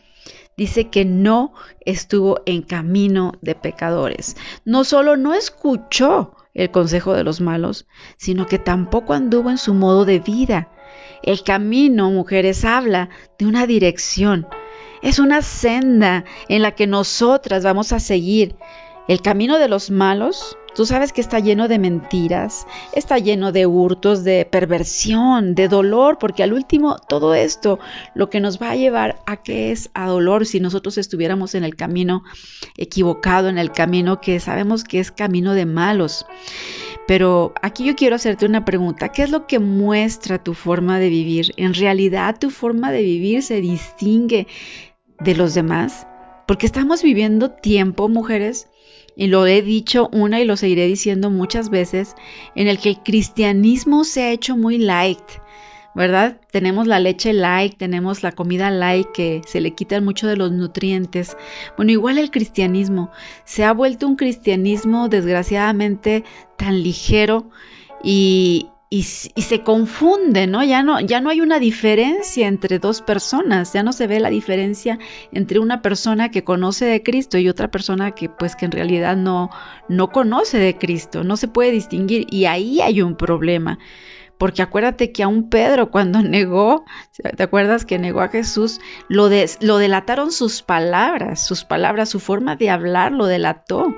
dice 0.57 0.89
que 0.89 1.05
no 1.05 1.55
estuvo 1.81 2.41
en 2.47 2.63
camino 2.63 3.33
de 3.41 3.55
pecadores. 3.55 4.37
No 4.65 4.85
solo 4.85 5.17
no 5.17 5.35
escuchó 5.35 6.35
el 6.55 6.71
consejo 6.71 7.15
de 7.15 7.25
los 7.25 7.41
malos, 7.41 7.87
sino 8.17 8.47
que 8.47 8.59
tampoco 8.59 9.13
anduvo 9.13 9.51
en 9.51 9.59
su 9.59 9.75
modo 9.75 10.05
de 10.05 10.21
vida. 10.21 10.71
El 11.23 11.43
camino, 11.43 12.11
mujeres, 12.11 12.65
habla 12.65 13.09
de 13.39 13.47
una 13.47 13.67
dirección. 13.67 14.47
Es 15.03 15.19
una 15.19 15.43
senda 15.43 16.25
en 16.49 16.63
la 16.63 16.73
que 16.73 16.87
nosotras 16.87 17.65
vamos 17.65 17.93
a 17.93 18.01
seguir. 18.01 18.57
El 19.09 19.21
camino 19.21 19.59
de 19.59 19.69
los 19.69 19.91
malos 19.91 20.57
Tú 20.75 20.87
sabes 20.87 21.13
que 21.13 21.21
está 21.21 21.39
lleno 21.39 21.69
de 21.69 21.79
mentiras, 21.79 22.67
está 22.93 23.19
lleno 23.19 23.53
de 23.53 23.67
hurtos, 23.67 24.25
de 24.25 24.45
perversión, 24.45 25.55
de 25.55 25.69
dolor, 25.69 26.19
porque 26.19 26.43
al 26.43 26.53
último 26.53 26.97
todo 26.97 27.35
esto 27.35 27.79
lo 28.15 28.29
que 28.29 28.41
nos 28.41 28.61
va 28.61 28.73
a 28.73 28.77
llevar 28.77 29.21
a 29.25 29.37
que 29.37 29.71
es 29.71 29.91
a 29.95 30.09
dolor 30.09 30.47
si 30.47 30.59
nosotros 30.59 30.99
estuviéramos 30.99 31.55
en 31.55 31.63
el 31.63 31.77
camino 31.77 32.25
equivocado, 32.77 33.49
en 33.49 33.59
el 33.59 33.71
camino 33.71 34.21
que 34.21 34.41
sabemos 34.41 34.83
que 34.83 34.99
es 34.99 35.13
camino 35.13 35.55
de 35.55 35.67
malos. 35.67 36.27
Pero 37.07 37.53
aquí 37.63 37.85
yo 37.85 37.95
quiero 37.97 38.17
hacerte 38.17 38.47
una 38.47 38.65
pregunta. 38.65 39.11
¿Qué 39.11 39.23
es 39.23 39.31
lo 39.31 39.47
que 39.47 39.59
muestra 39.59 40.43
tu 40.43 40.55
forma 40.55 40.99
de 40.99 41.11
vivir? 41.11 41.53
¿En 41.57 41.75
realidad 41.75 42.39
tu 42.39 42.51
forma 42.51 42.93
de 42.93 43.03
vivir 43.03 43.43
se 43.43 43.61
distingue 43.61 44.47
de 45.21 45.35
los 45.35 45.55
demás? 45.55 46.07
Porque 46.47 46.67
estamos 46.67 47.03
viviendo 47.03 47.51
tiempo, 47.51 48.09
mujeres, 48.09 48.69
y 49.17 49.29
lo 49.29 49.47
he 49.47 49.63
dicho 49.63 50.09
una 50.13 50.41
y 50.41 50.45
lo 50.45 50.57
seguiré 50.57 50.87
diciendo 50.87 51.31
muchas 51.31 51.71
veces, 51.71 52.15
en 52.55 52.69
el 52.69 52.79
que 52.79 52.91
el 52.91 52.99
cristianismo 53.03 54.05
se 54.05 54.25
ha 54.25 54.31
hecho 54.31 54.57
muy 54.57 54.79
light, 54.79 55.23
¿verdad? 55.95 56.41
Tenemos 56.51 56.87
la 56.87 56.99
leche 56.99 57.33
light, 57.33 57.77
tenemos 57.77 58.23
la 58.23 58.33
comida 58.33 58.71
light 58.71 59.07
que 59.13 59.43
se 59.47 59.61
le 59.61 59.75
quitan 59.75 60.05
mucho 60.05 60.27
de 60.27 60.37
los 60.37 60.51
nutrientes. 60.51 61.37
Bueno, 61.77 61.93
igual 61.93 62.19
el 62.19 62.31
cristianismo 62.31 63.11
se 63.45 63.65
ha 63.65 63.73
vuelto 63.73 64.09
un 64.09 64.17
cristianismo 64.17 65.09
desgraciadamente 65.09 66.25
tan 66.57 66.83
ligero 66.83 67.49
y, 68.03 68.71
y, 68.91 69.03
se 69.03 69.63
confunde, 69.63 70.47
¿no? 70.47 70.63
Ya, 70.63 70.83
¿no? 70.83 71.01
ya 71.01 71.21
no 71.21 71.31
hay 71.31 71.41
una 71.41 71.59
diferencia 71.59 72.47
entre 72.47 72.79
dos 72.79 73.03
personas, 73.03 73.73
ya 73.73 73.83
no 73.83 73.93
se 73.93 74.07
ve 74.07 74.21
la 74.21 74.31
diferencia 74.31 74.99
entre 75.33 75.59
una 75.59 75.83
persona 75.83 76.31
que 76.31 76.45
conoce 76.45 76.85
de 76.85 77.03
Cristo 77.03 77.39
y 77.39 77.49
otra 77.49 77.71
persona 77.71 78.13
que 78.13 78.29
pues 78.29 78.55
que 78.55 78.67
en 78.67 78.73
realidad 78.73 79.17
no, 79.17 79.51
no 79.89 80.11
conoce 80.11 80.59
de 80.59 80.79
Cristo, 80.79 81.25
no 81.25 81.37
se 81.37 81.49
puede 81.49 81.73
distinguir 81.73 82.27
y 82.31 82.45
ahí 82.45 82.81
hay 82.81 83.03
un 83.03 83.17
problema. 83.17 83.79
Porque 84.39 84.63
acuérdate 84.63 85.13
que 85.13 85.23
a 85.23 85.29
un 85.29 85.49
Pedro 85.49 85.91
cuando 85.91 86.23
negó, 86.23 86.85
¿te 87.37 87.43
acuerdas 87.43 87.85
que 87.85 87.99
negó 87.99 88.21
a 88.21 88.29
Jesús? 88.29 88.81
Lo, 89.09 89.29
lo 89.61 89.79
delataron 89.79 90.31
sus 90.31 90.63
palabras, 90.63 91.45
sus 91.45 91.65
palabras, 91.65 92.11
su 92.11 92.21
forma 92.21 92.57
de 92.57 92.71
hablar 92.71 93.13
lo 93.13 93.27
delató. 93.27 93.95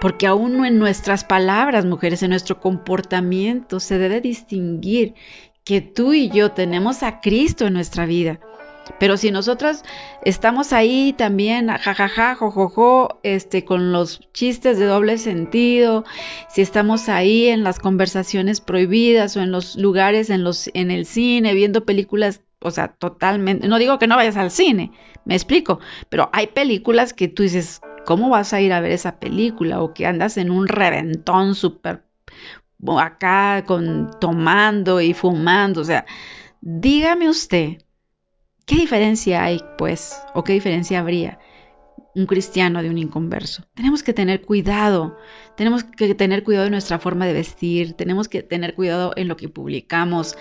Porque 0.00 0.26
aún 0.26 0.64
en 0.64 0.78
nuestras 0.78 1.24
palabras, 1.24 1.84
mujeres, 1.84 2.22
en 2.22 2.30
nuestro 2.30 2.60
comportamiento, 2.60 3.80
se 3.80 3.98
debe 3.98 4.20
distinguir 4.20 5.14
que 5.64 5.80
tú 5.80 6.14
y 6.14 6.30
yo 6.30 6.52
tenemos 6.52 7.02
a 7.02 7.20
Cristo 7.20 7.66
en 7.66 7.74
nuestra 7.74 8.06
vida. 8.06 8.40
Pero 8.98 9.16
si 9.16 9.30
nosotras 9.30 9.84
estamos 10.24 10.72
ahí 10.72 11.14
también, 11.16 11.68
jajaja, 11.68 12.34
jojojo, 12.34 13.20
este, 13.22 13.64
con 13.64 13.92
los 13.92 14.20
chistes 14.32 14.78
de 14.78 14.86
doble 14.86 15.18
sentido, 15.18 16.04
si 16.48 16.62
estamos 16.62 17.08
ahí 17.08 17.46
en 17.48 17.62
las 17.62 17.78
conversaciones 17.78 18.60
prohibidas 18.60 19.36
o 19.36 19.42
en 19.42 19.52
los 19.52 19.76
lugares, 19.76 20.30
en, 20.30 20.42
los, 20.42 20.70
en 20.74 20.90
el 20.90 21.06
cine, 21.06 21.54
viendo 21.54 21.84
películas, 21.84 22.42
o 22.60 22.70
sea, 22.70 22.88
totalmente, 22.88 23.68
no 23.68 23.78
digo 23.78 23.98
que 23.98 24.06
no 24.06 24.16
vayas 24.16 24.36
al 24.36 24.50
cine, 24.50 24.92
me 25.24 25.34
explico, 25.34 25.80
pero 26.08 26.28
hay 26.32 26.48
películas 26.48 27.12
que 27.12 27.28
tú 27.28 27.42
dices, 27.42 27.80
¿Cómo 28.06 28.28
vas 28.30 28.52
a 28.52 28.60
ir 28.60 28.72
a 28.72 28.80
ver 28.80 28.92
esa 28.92 29.18
película? 29.18 29.80
O 29.80 29.94
que 29.94 30.06
andas 30.06 30.36
en 30.36 30.50
un 30.50 30.68
reventón 30.68 31.54
súper 31.54 32.02
acá 32.98 33.64
con 33.66 34.10
tomando 34.20 35.00
y 35.00 35.14
fumando. 35.14 35.80
O 35.80 35.84
sea, 35.84 36.06
dígame 36.60 37.28
usted, 37.28 37.78
¿qué 38.66 38.76
diferencia 38.76 39.44
hay, 39.44 39.60
pues? 39.78 40.20
¿O 40.34 40.44
qué 40.44 40.52
diferencia 40.52 41.00
habría? 41.00 41.38
un 42.14 42.26
cristiano 42.26 42.82
de 42.82 42.90
un 42.90 42.98
inconverso. 42.98 43.64
Tenemos 43.74 44.02
que 44.02 44.12
tener 44.12 44.42
cuidado, 44.42 45.16
tenemos 45.56 45.84
que 45.84 46.14
tener 46.14 46.42
cuidado 46.42 46.64
de 46.64 46.70
nuestra 46.70 46.98
forma 46.98 47.26
de 47.26 47.32
vestir, 47.32 47.94
tenemos 47.94 48.28
que 48.28 48.42
tener 48.42 48.74
cuidado 48.74 49.12
en 49.16 49.28
lo 49.28 49.36
que 49.36 49.48
publicamos, 49.48 50.36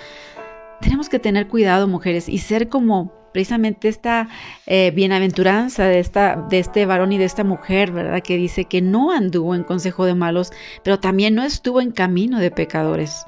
tenemos 0.82 1.10
que 1.10 1.20
tener 1.20 1.48
cuidado, 1.48 1.88
mujeres, 1.88 2.28
y 2.28 2.40
ser 2.40 2.70
como 2.70 3.14
precisamente 3.32 3.88
esta 3.88 4.28
eh, 4.66 4.92
bienaventuranza 4.96 5.86
de, 5.86 6.00
esta, 6.00 6.48
de 6.50 6.60
este 6.60 6.86
varón 6.86 7.12
y 7.12 7.18
de 7.18 7.26
esta 7.26 7.44
mujer, 7.44 7.92
¿verdad? 7.92 8.22
Que 8.22 8.38
dice 8.38 8.66
que 8.66 8.82
no 8.82 9.12
anduvo 9.12 9.56
en 9.56 9.64
consejo 9.64 10.06
de 10.06 10.16
malos, 10.16 10.52
pero 10.84 11.00
también 11.00 11.36
no 11.36 11.44
estuvo 11.44 11.82
en 11.82 11.92
camino 11.92 12.40
de 12.40 12.52
pecadores. 12.52 13.26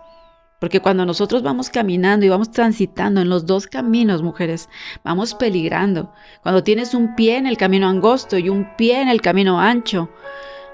Porque 0.61 0.79
cuando 0.79 1.07
nosotros 1.07 1.41
vamos 1.41 1.71
caminando 1.71 2.23
y 2.23 2.29
vamos 2.29 2.51
transitando 2.51 3.19
en 3.19 3.29
los 3.29 3.47
dos 3.47 3.65
caminos, 3.65 4.21
mujeres, 4.21 4.69
vamos 5.03 5.33
peligrando. 5.33 6.13
Cuando 6.43 6.63
tienes 6.63 6.93
un 6.93 7.15
pie 7.15 7.37
en 7.37 7.47
el 7.47 7.57
camino 7.57 7.87
angosto 7.87 8.37
y 8.37 8.47
un 8.47 8.67
pie 8.77 9.01
en 9.01 9.09
el 9.09 9.21
camino 9.21 9.59
ancho, 9.59 10.11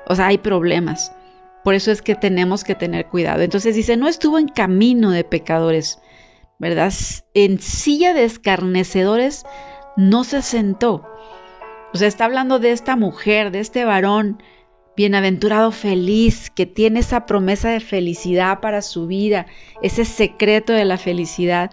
o 0.05 0.13
sea, 0.13 0.27
hay 0.27 0.39
problemas. 0.39 1.13
Por 1.63 1.73
eso 1.73 1.91
es 1.91 2.01
que 2.01 2.15
tenemos 2.15 2.65
que 2.65 2.75
tener 2.75 3.05
cuidado. 3.05 3.41
Entonces 3.43 3.75
dice, 3.75 3.95
no 3.95 4.09
estuvo 4.09 4.39
en 4.39 4.49
camino 4.49 5.11
de 5.11 5.23
pecadores, 5.23 6.01
¿verdad? 6.59 6.93
En 7.33 7.59
silla 7.59 8.13
de 8.13 8.23
escarnecedores 8.23 9.45
no 9.95 10.23
se 10.23 10.41
sentó. 10.41 11.05
O 11.93 11.97
sea, 11.97 12.07
está 12.07 12.25
hablando 12.25 12.59
de 12.59 12.71
esta 12.71 12.95
mujer, 12.95 13.51
de 13.51 13.59
este 13.59 13.85
varón 13.85 14.41
bienaventurado 14.95 15.71
feliz, 15.71 16.49
que 16.49 16.65
tiene 16.65 17.01
esa 17.01 17.25
promesa 17.25 17.69
de 17.69 17.79
felicidad 17.79 18.59
para 18.59 18.81
su 18.81 19.05
vida, 19.05 19.45
ese 19.83 20.05
secreto 20.05 20.73
de 20.73 20.85
la 20.85 20.97
felicidad. 20.97 21.71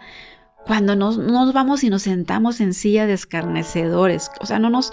Cuando 0.67 0.95
nos, 0.95 1.19
nos 1.19 1.53
vamos 1.53 1.85
y 1.85 1.91
nos 1.91 2.03
sentamos 2.03 2.61
en 2.61 2.75
silla 2.75 3.07
de 3.07 3.14
escarnecedores, 3.14 4.31
o 4.41 4.47
sea, 4.47 4.59
no 4.59 4.71
nos 4.71 4.93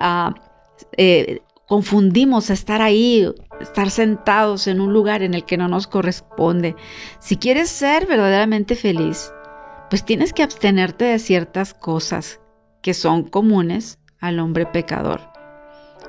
ah, 0.00 0.34
eh, 0.96 1.40
confundimos 1.66 2.50
estar 2.50 2.82
ahí, 2.82 3.28
estar 3.60 3.90
sentados 3.90 4.66
en 4.66 4.80
un 4.80 4.92
lugar 4.92 5.22
en 5.22 5.34
el 5.34 5.44
que 5.44 5.56
no 5.56 5.68
nos 5.68 5.86
corresponde. 5.86 6.76
Si 7.20 7.36
quieres 7.36 7.68
ser 7.68 8.06
verdaderamente 8.06 8.74
feliz, 8.76 9.32
pues 9.90 10.04
tienes 10.04 10.32
que 10.32 10.42
abstenerte 10.42 11.04
de 11.04 11.18
ciertas 11.18 11.74
cosas 11.74 12.40
que 12.82 12.94
son 12.94 13.24
comunes 13.24 13.98
al 14.20 14.38
hombre 14.40 14.66
pecador. 14.66 15.34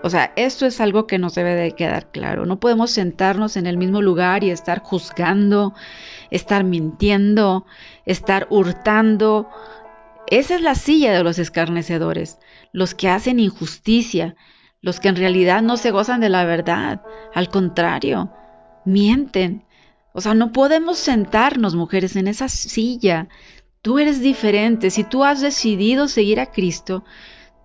O 0.04 0.10
sea, 0.10 0.34
esto 0.36 0.66
es 0.66 0.82
algo 0.82 1.08
que 1.08 1.18
nos 1.18 1.34
debe 1.34 1.56
de 1.56 1.72
quedar 1.72 2.12
claro. 2.12 2.46
No 2.46 2.60
podemos 2.60 2.92
sentarnos 2.92 3.58
en 3.58 3.66
el 3.66 3.78
mismo 3.78 4.02
lugar 4.02 4.44
y 4.44 4.52
estar 4.52 4.80
juzgando, 4.84 5.74
estar 6.30 6.64
mintiendo, 6.64 7.66
estar 8.06 8.46
hurtando. 8.52 9.50
Esa 10.28 10.56
es 10.56 10.62
la 10.62 10.76
silla 10.76 11.12
de 11.14 11.24
los 11.24 11.40
escarnecedores, 11.40 12.38
los 12.72 12.94
que 12.94 13.10
hacen 13.10 13.40
injusticia, 13.40 14.36
los 14.86 15.00
que 15.00 15.08
en 15.08 15.16
realidad 15.16 15.64
no 15.64 15.78
se 15.78 15.90
gozan 15.90 16.22
de 16.22 16.30
la 16.30 16.46
verdad, 16.46 17.02
al 17.34 17.50
contrario, 17.50 18.30
mienten. 18.86 19.66
O 20.14 20.22
sea, 20.22 20.36
no 20.36 20.52
podemos 20.52 21.00
sentarnos, 21.00 21.74
mujeres, 21.74 22.16
en 22.16 22.28
esa 22.28 22.50
silla. 22.50 23.28
Tú 23.82 23.98
eres 23.98 24.22
diferente. 24.22 24.92
Si 24.92 25.04
tú 25.04 25.24
has 25.24 25.42
decidido 25.42 26.08
seguir 26.08 26.40
a 26.40 26.52
Cristo, 26.52 27.04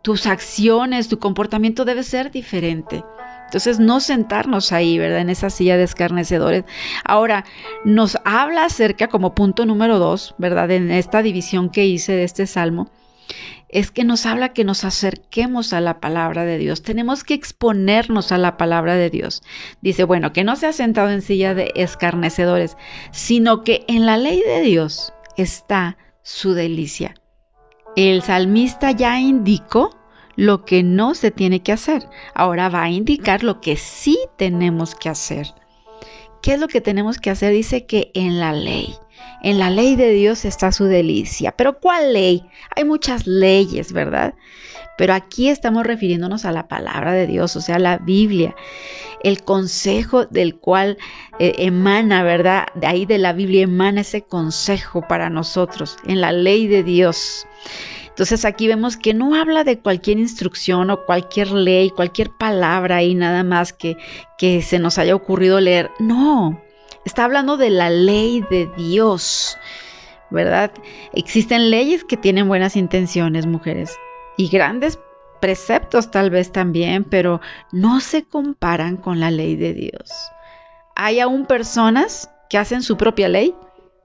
tus 0.00 0.24
acciones, 0.24 1.08
tu 1.08 1.18
comportamiento 1.18 1.84
debe 1.84 2.04
ser 2.04 2.30
diferente. 2.30 3.04
Entonces, 3.44 3.78
no 3.78 4.00
sentarnos 4.00 4.72
ahí, 4.72 4.96
¿verdad? 4.96 5.20
En 5.20 5.28
esa 5.28 5.50
silla 5.50 5.76
de 5.76 5.84
escarnecedores. 5.84 6.64
Ahora, 7.04 7.44
nos 7.84 8.16
habla 8.24 8.64
acerca, 8.64 9.08
como 9.08 9.34
punto 9.34 9.66
número 9.66 9.98
dos, 9.98 10.34
¿verdad? 10.38 10.70
En 10.70 10.90
esta 10.90 11.20
división 11.20 11.68
que 11.68 11.84
hice 11.84 12.12
de 12.12 12.24
este 12.24 12.46
salmo, 12.46 12.90
es 13.72 13.90
que 13.90 14.04
nos 14.04 14.26
habla 14.26 14.52
que 14.52 14.64
nos 14.64 14.84
acerquemos 14.84 15.72
a 15.72 15.80
la 15.80 16.00
palabra 16.00 16.44
de 16.44 16.58
Dios. 16.58 16.82
Tenemos 16.82 17.24
que 17.24 17.34
exponernos 17.34 18.32
a 18.32 18.38
la 18.38 18.56
palabra 18.56 18.96
de 18.96 19.10
Dios. 19.10 19.42
Dice, 19.80 20.04
bueno, 20.04 20.32
que 20.32 20.44
no 20.44 20.56
se 20.56 20.66
ha 20.66 20.72
sentado 20.72 21.10
en 21.10 21.22
silla 21.22 21.54
de 21.54 21.72
escarnecedores, 21.76 22.76
sino 23.12 23.62
que 23.62 23.84
en 23.88 24.06
la 24.06 24.16
ley 24.16 24.42
de 24.44 24.60
Dios 24.62 25.12
está 25.36 25.96
su 26.22 26.54
delicia. 26.54 27.14
El 27.96 28.22
salmista 28.22 28.90
ya 28.90 29.20
indicó 29.20 29.96
lo 30.36 30.64
que 30.64 30.82
no 30.82 31.14
se 31.14 31.30
tiene 31.30 31.62
que 31.62 31.72
hacer. 31.72 32.08
Ahora 32.34 32.68
va 32.68 32.84
a 32.84 32.90
indicar 32.90 33.44
lo 33.44 33.60
que 33.60 33.76
sí 33.76 34.18
tenemos 34.36 34.94
que 34.94 35.08
hacer. 35.08 35.48
¿Qué 36.42 36.54
es 36.54 36.60
lo 36.60 36.68
que 36.68 36.80
tenemos 36.80 37.18
que 37.18 37.30
hacer? 37.30 37.52
Dice 37.52 37.86
que 37.86 38.10
en 38.14 38.40
la 38.40 38.52
ley. 38.52 38.94
En 39.42 39.58
la 39.58 39.70
ley 39.70 39.96
de 39.96 40.10
Dios 40.10 40.44
está 40.44 40.72
su 40.72 40.84
delicia. 40.84 41.52
Pero 41.52 41.78
¿cuál 41.80 42.12
ley? 42.12 42.44
Hay 42.76 42.84
muchas 42.84 43.26
leyes, 43.26 43.92
¿verdad? 43.92 44.34
Pero 44.98 45.14
aquí 45.14 45.48
estamos 45.48 45.86
refiriéndonos 45.86 46.44
a 46.44 46.52
la 46.52 46.68
palabra 46.68 47.12
de 47.12 47.26
Dios, 47.26 47.56
o 47.56 47.62
sea, 47.62 47.78
la 47.78 47.96
Biblia, 47.96 48.54
el 49.22 49.42
consejo 49.42 50.26
del 50.26 50.56
cual 50.56 50.98
eh, 51.38 51.54
emana, 51.56 52.22
¿verdad? 52.22 52.66
De 52.74 52.86
ahí 52.86 53.06
de 53.06 53.16
la 53.16 53.32
Biblia 53.32 53.62
emana 53.62 54.02
ese 54.02 54.22
consejo 54.22 55.00
para 55.08 55.30
nosotros, 55.30 55.96
en 56.04 56.20
la 56.20 56.32
ley 56.32 56.66
de 56.66 56.82
Dios. 56.82 57.46
Entonces 58.08 58.44
aquí 58.44 58.68
vemos 58.68 58.98
que 58.98 59.14
no 59.14 59.34
habla 59.34 59.64
de 59.64 59.78
cualquier 59.78 60.18
instrucción 60.18 60.90
o 60.90 61.06
cualquier 61.06 61.50
ley, 61.52 61.88
cualquier 61.88 62.28
palabra 62.30 62.96
ahí 62.96 63.14
nada 63.14 63.42
más 63.42 63.72
que, 63.72 63.96
que 64.36 64.60
se 64.60 64.78
nos 64.78 64.98
haya 64.98 65.14
ocurrido 65.14 65.60
leer. 65.60 65.90
No, 65.98 66.60
está 67.04 67.25
hablando 67.25 67.57
de 67.57 67.71
la 67.71 67.90
ley 67.90 68.45
de 68.50 68.66
Dios, 68.76 69.59
¿verdad? 70.30 70.73
Existen 71.12 71.71
leyes 71.71 72.04
que 72.04 72.16
tienen 72.16 72.49
buenas 72.49 72.76
intenciones, 72.76 73.47
mujeres, 73.47 73.97
y 74.37 74.49
grandes 74.49 74.99
preceptos 75.40 76.11
tal 76.11 76.30
vez 76.30 76.52
también, 76.52 77.04
pero 77.04 77.40
no 77.73 78.00
se 78.00 78.25
comparan 78.25 78.97
con 78.97 79.21
la 79.21 79.30
ley 79.30 79.57
de 79.57 79.73
Dios. 79.73 80.30
Hay 80.95 81.21
aún 81.21 81.47
personas 81.47 82.30
que 82.49 82.59
hacen 82.59 82.83
su 82.83 82.97
propia 82.97 83.28
ley 83.28 83.54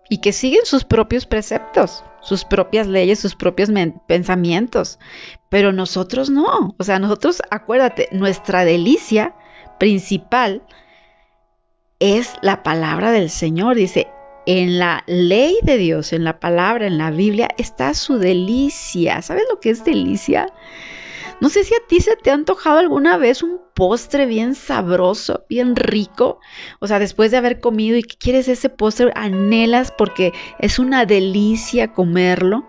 y 0.10 0.20
que 0.20 0.32
siguen 0.32 0.66
sus 0.66 0.86
propios 0.86 1.26
preceptos, 1.26 2.04
sus 2.22 2.46
propias 2.46 2.88
leyes, 2.88 3.20
sus 3.20 3.36
propios 3.36 3.70
pensamientos, 4.08 5.00
pero 5.50 5.74
nosotros 5.74 6.30
no. 6.30 6.76
O 6.78 6.84
sea, 6.84 7.00
nosotros, 7.00 7.42
acuérdate, 7.50 8.08
nuestra 8.12 8.66
delicia 8.66 9.36
principal 9.80 10.64
es 12.00 12.34
la 12.42 12.64
palabra 12.64 13.12
del 13.12 13.30
Señor. 13.30 13.76
Dice, 13.76 14.08
en 14.46 14.80
la 14.80 15.04
ley 15.08 15.58
de 15.64 15.78
Dios, 15.78 16.14
en 16.14 16.24
la 16.24 16.40
palabra, 16.40 16.88
en 16.88 16.98
la 16.98 17.12
Biblia, 17.12 17.50
está 17.58 17.94
su 17.94 18.18
delicia. 18.18 19.22
¿Sabes 19.22 19.44
lo 19.50 19.60
que 19.60 19.72
es 19.72 19.84
delicia? 19.84 20.48
No 21.42 21.50
sé 21.50 21.64
si 21.64 21.74
a 21.74 21.86
ti 21.88 22.00
se 22.00 22.16
te 22.16 22.32
ha 22.32 22.34
antojado 22.34 22.80
alguna 22.80 23.18
vez 23.18 23.44
un 23.44 23.60
postre 23.74 24.26
bien 24.26 24.56
sabroso, 24.56 25.46
bien 25.50 25.76
rico. 25.76 26.40
O 26.80 26.88
sea, 26.88 27.00
después 27.00 27.32
de 27.32 27.38
haber 27.38 27.60
comido 27.60 27.98
y 27.98 28.04
que 28.04 28.18
quieres 28.18 28.48
ese 28.48 28.70
postre, 28.70 29.12
anhelas 29.16 29.92
porque 29.92 30.32
es 30.60 30.80
una 30.80 31.06
delicia 31.06 31.92
comerlo. 31.92 32.68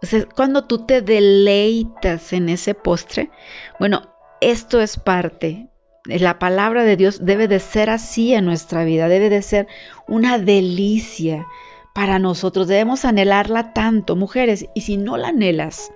O 0.00 0.06
sea, 0.06 0.26
cuando 0.26 0.64
tú 0.64 0.86
te 0.86 1.00
deleitas 1.00 2.32
en 2.32 2.48
ese 2.48 2.74
postre, 2.74 3.30
bueno, 3.78 4.02
esto 4.40 4.80
es 4.80 4.98
parte 4.98 5.71
la 6.04 6.38
palabra 6.38 6.84
de 6.84 6.96
Dios 6.96 7.24
debe 7.24 7.48
de 7.48 7.60
ser 7.60 7.90
así 7.90 8.34
en 8.34 8.44
nuestra 8.44 8.84
vida, 8.84 9.08
debe 9.08 9.30
de 9.30 9.42
ser 9.42 9.68
una 10.08 10.38
delicia 10.38 11.46
para 11.94 12.18
nosotros, 12.18 12.68
debemos 12.68 13.04
anhelarla 13.04 13.72
tanto, 13.72 14.16
mujeres, 14.16 14.66
y 14.74 14.80
si 14.80 14.96
no 14.96 15.16
la 15.16 15.28
anhelas, 15.28 15.92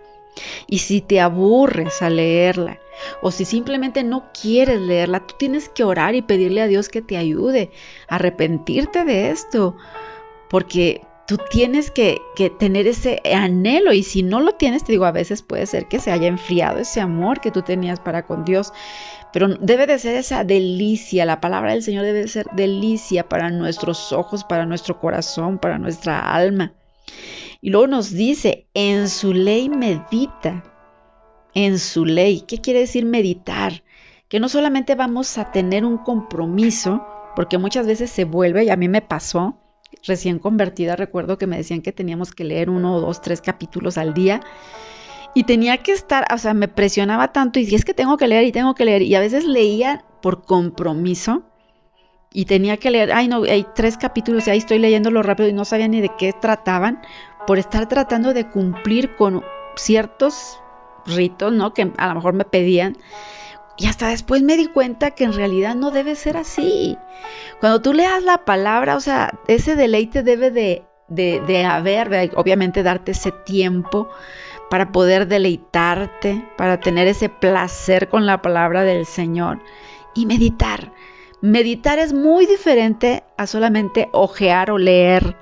y 0.67 0.79
si 0.79 1.01
te 1.01 1.21
aburres 1.21 2.03
a 2.03 2.11
leerla, 2.11 2.79
o 3.23 3.31
si 3.31 3.45
simplemente 3.45 4.05
no 4.05 4.31
quieres 4.39 4.81
leerla, 4.81 5.27
tú 5.27 5.35
tienes 5.39 5.69
que 5.69 5.85
orar 5.85 6.15
y 6.15 6.23
pedirle 6.23 6.63
a 6.63 6.67
Dios 6.67 6.89
que 6.89 7.03
te 7.03 7.17
ayude 7.17 7.71
a 8.09 8.17
arrepentirte 8.17 9.05
de 9.05 9.31
esto, 9.31 9.77
porque 10.49 11.03
tú 11.27 11.39
tienes 11.51 11.91
que, 11.91 12.21
que, 12.37 12.51
tener 12.51 12.87
ese 12.87 13.21
anhelo 13.35 13.93
y 13.93 14.03
si 14.03 14.23
no 14.23 14.41
lo 14.41 14.53
tienes, 14.53 14.85
te 14.85 14.93
digo, 14.93 15.07
a 15.07 15.13
veces 15.13 15.43
puede 15.43 15.67
ser 15.67 15.89
que 15.89 15.99
se 15.99 16.13
haya 16.13 16.29
enfriado 16.29 16.79
ese 16.79 17.01
amor 17.01 17.41
que 17.41 17.51
tú 17.51 17.63
tenías 17.63 17.99
para 17.99 18.27
con 18.27 18.45
Dios 18.45 18.73
pero 19.33 19.49
debe 19.49 19.87
de 19.87 19.99
ser 19.99 20.17
esa 20.17 20.45
delicia, 20.45 21.25
la 21.25 21.41
palabra 21.41 21.73
del 21.73 21.83
Señor 21.83 22.05
debe 22.05 22.23
de 22.23 22.29
ser 22.29 22.47
delicia 22.53 23.29
para 23.29 23.51
nuestros 23.51 24.13
ojos, 24.13 24.45
para 24.45 24.67
nuestro 24.67 24.99
corazón, 24.99 25.59
para 25.59 25.79
nuestra 25.79 26.35
alma. 26.35 26.73
Y 27.61 27.71
luego 27.71 27.87
nos 27.87 28.13
dice, 28.13 28.67
en 28.75 29.09
su 29.09 29.33
ley 29.33 29.69
medita, 29.69 30.65
en 31.55 31.79
su 31.79 32.05
ley. 32.05 32.43
¿Qué 32.43 32.61
quiere 32.61 32.81
decir 32.81 33.05
meditar? 33.05 33.83
Que 34.29 34.41
no 34.41 34.49
solamente 34.49 34.95
vamos 34.95 35.39
a 35.39 35.53
tener 35.53 35.85
un 35.85 35.99
compromiso, 35.99 37.07
porque 37.35 37.59
muchas 37.59 37.87
veces 37.87 38.11
se 38.11 38.25
vuelve, 38.25 38.65
y 38.65 38.71
a 38.71 38.77
mí 38.77 38.89
me 38.89 39.03
pasó, 39.03 39.59
recién 40.05 40.39
convertida, 40.39 40.97
recuerdo 40.97 41.39
que 41.39 41.47
me 41.47 41.57
decían 41.57 41.83
que 41.83 41.93
teníamos 41.93 42.33
que 42.33 42.45
leer 42.45 42.71
uno, 42.71 43.01
dos, 43.01 43.21
tres 43.21 43.41
capítulos 43.41 43.99
al 43.99 44.15
día. 44.15 44.41
Y 45.37 45.45
tenía 45.45 45.77
que 45.83 45.93
estar, 45.93 46.27
o 46.33 46.39
sea, 46.39 46.55
me 46.55 46.67
presionaba 46.67 47.31
tanto 47.31 47.59
y 47.61 47.75
es 47.75 47.85
que 47.85 47.93
tengo 47.93 48.17
que 48.17 48.27
leer 48.27 48.45
y 48.45 48.53
tengo 48.53 48.75
que 48.75 48.87
leer. 48.87 49.03
Y 49.03 49.15
a 49.17 49.21
veces 49.21 49.45
leía 49.45 50.03
por 50.23 50.47
compromiso 50.47 51.43
y 52.33 52.47
tenía 52.47 52.79
que 52.79 52.91
leer, 52.91 53.13
ay 53.13 53.29
no, 53.29 53.43
hay 53.43 53.67
tres 53.75 53.99
capítulos 53.99 54.47
y 54.47 54.51
ahí 54.51 54.57
estoy 54.57 54.79
leyéndolo 54.79 55.23
rápido 55.23 55.51
y 55.51 55.53
no 55.53 55.67
sabía 55.67 55.89
ni 55.89 56.01
de 56.01 56.11
qué 56.17 56.33
trataban 56.33 57.03
por 57.47 57.59
estar 57.59 57.87
tratando 57.87 58.33
de 58.33 58.49
cumplir 58.49 59.15
con 59.15 59.45
ciertos 59.75 60.59
ritos, 61.05 61.53
¿no? 61.53 61.75
Que 61.75 61.93
a 61.99 62.09
lo 62.09 62.15
mejor 62.15 62.33
me 62.33 62.47
pedían. 62.47 62.97
Y 63.77 63.89
hasta 63.89 64.09
después 64.09 64.41
me 64.43 64.57
di 64.57 64.69
cuenta 64.69 65.11
que 65.11 65.25
en 65.25 65.35
realidad 65.35 65.75
no 65.75 65.91
debe 65.91 66.15
ser 66.15 66.39
así. 66.39 66.97
Cuando 67.61 67.83
tú 67.83 67.93
leas 67.93 68.23
la 68.23 68.47
palabra, 68.47 68.97
o 68.97 69.01
sea, 69.01 69.39
ese 69.49 69.77
deleite 69.77 70.23
debe 70.23 70.51
de, 70.51 70.87
de, 71.09 71.43
de 71.47 71.67
haber, 71.67 72.33
obviamente 72.37 72.83
darte 72.83 73.13
ese 73.13 73.33
tiempo 73.33 74.09
para 74.71 74.93
poder 74.93 75.29
deleitarte, 75.29 76.49
para 76.57 76.81
tener 76.81 77.07
ese 77.07 77.29
placer 77.29 78.09
con 78.09 78.27
la 78.27 78.43
palabra 78.43 78.83
del 78.83 79.07
Señor 79.07 79.61
y 80.15 80.27
meditar. 80.27 80.93
Meditar 81.41 81.99
es 81.99 82.13
muy 82.13 82.47
diferente 82.47 83.23
a 83.37 83.47
solamente 83.47 84.09
ojear 84.13 84.71
o 84.71 84.79
leer 84.79 85.37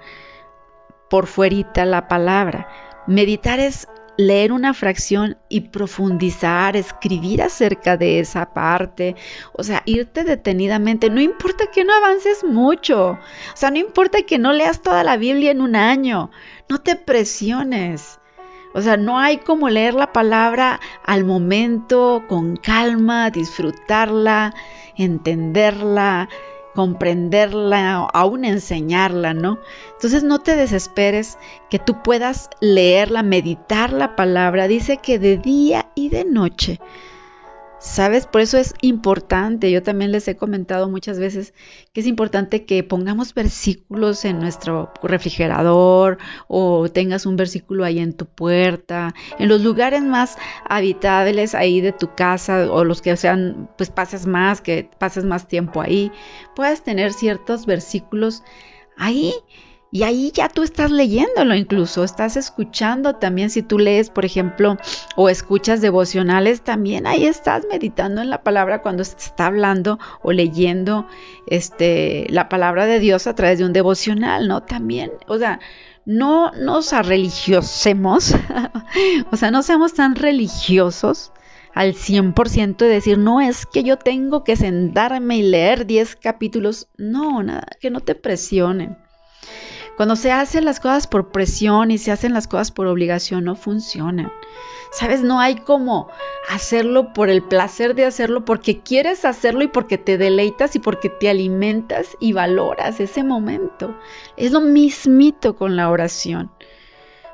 por 1.08 1.26
fuerita 1.26 1.84
la 1.84 2.08
palabra. 2.08 2.68
Meditar 3.06 3.60
es 3.60 3.88
leer 4.16 4.52
una 4.52 4.74
fracción 4.74 5.38
y 5.48 5.60
profundizar, 5.60 6.76
escribir 6.76 7.42
acerca 7.42 7.96
de 7.96 8.20
esa 8.20 8.52
parte, 8.52 9.16
o 9.52 9.62
sea, 9.62 9.82
irte 9.86 10.24
detenidamente, 10.24 11.10
no 11.10 11.20
importa 11.20 11.66
que 11.72 11.84
no 11.84 11.92
avances 11.92 12.44
mucho, 12.44 13.10
o 13.10 13.56
sea, 13.56 13.70
no 13.70 13.78
importa 13.78 14.22
que 14.22 14.38
no 14.38 14.52
leas 14.52 14.82
toda 14.82 15.04
la 15.04 15.16
Biblia 15.16 15.50
en 15.50 15.60
un 15.60 15.76
año, 15.76 16.30
no 16.68 16.80
te 16.80 16.96
presiones. 16.96 18.20
O 18.74 18.82
sea, 18.82 18.96
no 18.96 19.18
hay 19.18 19.38
como 19.38 19.68
leer 19.68 19.94
la 19.94 20.12
palabra 20.12 20.80
al 21.04 21.24
momento, 21.24 22.24
con 22.28 22.56
calma, 22.56 23.30
disfrutarla, 23.30 24.52
entenderla, 24.96 26.28
comprenderla, 26.74 28.08
aún 28.12 28.44
enseñarla, 28.44 29.32
¿no? 29.32 29.58
Entonces 29.92 30.24
no 30.24 30.40
te 30.40 30.56
desesperes 30.56 31.38
que 31.70 31.78
tú 31.78 32.02
puedas 32.02 32.50
leerla, 32.60 33.22
meditar 33.22 33.92
la 33.92 34.16
palabra. 34.16 34.66
Dice 34.66 34.96
que 34.96 35.20
de 35.20 35.38
día 35.38 35.86
y 35.94 36.08
de 36.08 36.24
noche 36.24 36.80
¿Sabes? 37.84 38.26
Por 38.26 38.40
eso 38.40 38.56
es 38.56 38.74
importante, 38.80 39.70
yo 39.70 39.82
también 39.82 40.10
les 40.10 40.26
he 40.26 40.36
comentado 40.36 40.88
muchas 40.88 41.18
veces 41.18 41.52
que 41.92 42.00
es 42.00 42.06
importante 42.06 42.64
que 42.64 42.82
pongamos 42.82 43.34
versículos 43.34 44.24
en 44.24 44.38
nuestro 44.40 44.90
refrigerador 45.02 46.16
o 46.48 46.88
tengas 46.88 47.26
un 47.26 47.36
versículo 47.36 47.84
ahí 47.84 47.98
en 47.98 48.14
tu 48.14 48.24
puerta, 48.24 49.14
en 49.38 49.48
los 49.50 49.60
lugares 49.60 50.02
más 50.02 50.38
habitables 50.66 51.54
ahí 51.54 51.82
de 51.82 51.92
tu 51.92 52.14
casa 52.14 52.72
o 52.72 52.84
los 52.84 53.02
que 53.02 53.16
sean, 53.18 53.68
pues 53.76 53.90
pases 53.90 54.26
más, 54.26 54.62
que 54.62 54.88
pases 54.98 55.24
más 55.24 55.46
tiempo 55.46 55.82
ahí, 55.82 56.10
puedas 56.56 56.82
tener 56.82 57.12
ciertos 57.12 57.66
versículos 57.66 58.42
ahí 58.96 59.34
y 59.94 60.02
ahí 60.02 60.32
ya 60.34 60.48
tú 60.48 60.64
estás 60.64 60.90
leyéndolo 60.90 61.54
incluso, 61.54 62.02
estás 62.02 62.36
escuchando 62.36 63.14
también, 63.14 63.48
si 63.48 63.62
tú 63.62 63.78
lees, 63.78 64.10
por 64.10 64.24
ejemplo, 64.24 64.76
o 65.14 65.28
escuchas 65.28 65.80
devocionales, 65.80 66.62
también 66.62 67.06
ahí 67.06 67.26
estás 67.26 67.62
meditando 67.70 68.20
en 68.20 68.28
la 68.28 68.42
palabra 68.42 68.82
cuando 68.82 69.04
se 69.04 69.16
está 69.16 69.46
hablando 69.46 70.00
o 70.20 70.32
leyendo 70.32 71.06
este, 71.46 72.26
la 72.30 72.48
palabra 72.48 72.86
de 72.86 72.98
Dios 72.98 73.28
a 73.28 73.36
través 73.36 73.60
de 73.60 73.66
un 73.66 73.72
devocional, 73.72 74.48
¿no? 74.48 74.64
También, 74.64 75.12
o 75.28 75.38
sea, 75.38 75.60
no 76.04 76.50
nos 76.50 76.92
arreligiosemos, 76.92 78.34
o 79.30 79.36
sea, 79.36 79.52
no 79.52 79.62
seamos 79.62 79.94
tan 79.94 80.16
religiosos 80.16 81.30
al 81.72 81.94
100% 81.94 82.78
de 82.78 82.88
decir, 82.88 83.18
no 83.18 83.40
es 83.40 83.64
que 83.64 83.84
yo 83.84 83.96
tengo 83.96 84.42
que 84.42 84.56
sentarme 84.56 85.36
y 85.36 85.42
leer 85.42 85.86
10 85.86 86.16
capítulos, 86.16 86.88
no, 86.96 87.44
nada, 87.44 87.68
que 87.80 87.90
no 87.90 88.00
te 88.00 88.16
presionen. 88.16 89.03
Cuando 89.96 90.16
se 90.16 90.32
hacen 90.32 90.64
las 90.64 90.80
cosas 90.80 91.06
por 91.06 91.28
presión 91.28 91.90
y 91.90 91.98
se 91.98 92.10
hacen 92.10 92.32
las 92.32 92.48
cosas 92.48 92.72
por 92.72 92.86
obligación, 92.86 93.44
no 93.44 93.54
funcionan. 93.54 94.32
Sabes, 94.90 95.22
no 95.22 95.40
hay 95.40 95.56
como 95.56 96.08
hacerlo 96.48 97.12
por 97.12 97.28
el 97.28 97.42
placer 97.42 97.94
de 97.94 98.04
hacerlo, 98.04 98.44
porque 98.44 98.80
quieres 98.80 99.24
hacerlo 99.24 99.62
y 99.62 99.68
porque 99.68 99.98
te 99.98 100.18
deleitas 100.18 100.74
y 100.76 100.78
porque 100.78 101.10
te 101.10 101.28
alimentas 101.28 102.16
y 102.20 102.32
valoras 102.32 103.00
ese 103.00 103.22
momento. 103.22 103.96
Es 104.36 104.52
lo 104.52 104.60
mismito 104.60 105.56
con 105.56 105.76
la 105.76 105.90
oración. 105.90 106.50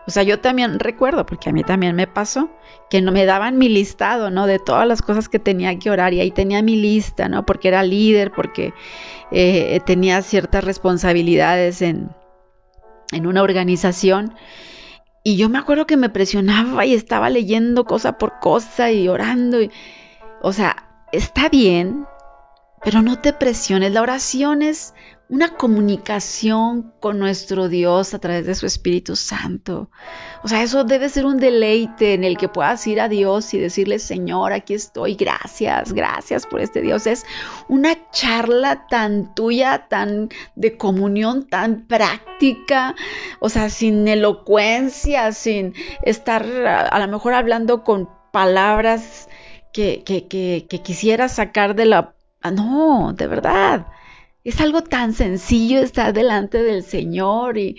O 0.06 0.10
sea, 0.10 0.22
yo 0.22 0.40
también 0.40 0.80
recuerdo, 0.80 1.24
porque 1.24 1.50
a 1.50 1.52
mí 1.52 1.62
también 1.62 1.94
me 1.94 2.06
pasó, 2.06 2.50
que 2.90 3.00
no 3.00 3.12
me 3.12 3.26
daban 3.26 3.58
mi 3.58 3.68
listado, 3.68 4.30
¿no? 4.30 4.46
De 4.46 4.58
todas 4.58 4.86
las 4.86 5.02
cosas 5.02 5.28
que 5.28 5.38
tenía 5.38 5.78
que 5.78 5.90
orar 5.90 6.12
y 6.14 6.20
ahí 6.20 6.30
tenía 6.30 6.62
mi 6.62 6.76
lista, 6.76 7.28
¿no? 7.28 7.46
Porque 7.46 7.68
era 7.68 7.82
líder, 7.82 8.32
porque 8.32 8.74
eh, 9.30 9.80
tenía 9.86 10.22
ciertas 10.22 10.64
responsabilidades 10.64 11.82
en, 11.82 12.10
en 13.12 13.26
una 13.26 13.42
organización. 13.42 14.34
Y 15.22 15.36
yo 15.36 15.48
me 15.48 15.58
acuerdo 15.58 15.86
que 15.86 15.96
me 15.96 16.08
presionaba 16.08 16.86
y 16.86 16.94
estaba 16.94 17.30
leyendo 17.30 17.84
cosa 17.84 18.18
por 18.18 18.38
cosa 18.40 18.90
y 18.90 19.08
orando. 19.08 19.60
Y, 19.60 19.70
o 20.42 20.52
sea, 20.52 20.88
está 21.12 21.48
bien, 21.48 22.06
pero 22.82 23.02
no 23.02 23.20
te 23.20 23.32
presiones. 23.32 23.92
La 23.92 24.02
oración 24.02 24.62
es 24.62 24.94
una 25.30 25.50
comunicación 25.50 26.92
con 26.98 27.20
nuestro 27.20 27.68
Dios 27.68 28.14
a 28.14 28.18
través 28.18 28.46
de 28.46 28.56
su 28.56 28.66
Espíritu 28.66 29.14
Santo. 29.14 29.88
O 30.42 30.48
sea, 30.48 30.60
eso 30.64 30.82
debe 30.82 31.08
ser 31.08 31.24
un 31.24 31.38
deleite 31.38 32.14
en 32.14 32.24
el 32.24 32.36
que 32.36 32.48
puedas 32.48 32.84
ir 32.88 33.00
a 33.00 33.08
Dios 33.08 33.54
y 33.54 33.60
decirle, 33.60 34.00
Señor, 34.00 34.52
aquí 34.52 34.74
estoy, 34.74 35.14
gracias, 35.14 35.92
gracias 35.92 36.46
por 36.46 36.60
este 36.60 36.82
Dios. 36.82 37.06
Es 37.06 37.24
una 37.68 38.10
charla 38.10 38.88
tan 38.88 39.32
tuya, 39.36 39.86
tan 39.88 40.30
de 40.56 40.76
comunión, 40.76 41.46
tan 41.46 41.86
práctica, 41.86 42.96
o 43.38 43.48
sea, 43.48 43.70
sin 43.70 44.08
elocuencia, 44.08 45.30
sin 45.30 45.74
estar 46.02 46.44
a, 46.44 46.98
lo 46.98 47.06
mejor 47.06 47.34
hablando 47.34 47.84
con 47.84 48.08
palabras 48.32 49.28
que, 49.72 50.02
que, 50.04 50.26
que, 50.26 50.66
que 50.68 50.82
quisiera 50.82 51.28
sacar 51.28 51.76
de 51.76 51.86
la... 51.86 52.14
No, 52.52 53.12
de 53.12 53.28
verdad 53.28 53.86
es 54.44 54.60
algo 54.60 54.82
tan 54.82 55.12
sencillo 55.12 55.80
estar 55.80 56.12
delante 56.12 56.62
del 56.62 56.82
Señor 56.82 57.58
y 57.58 57.76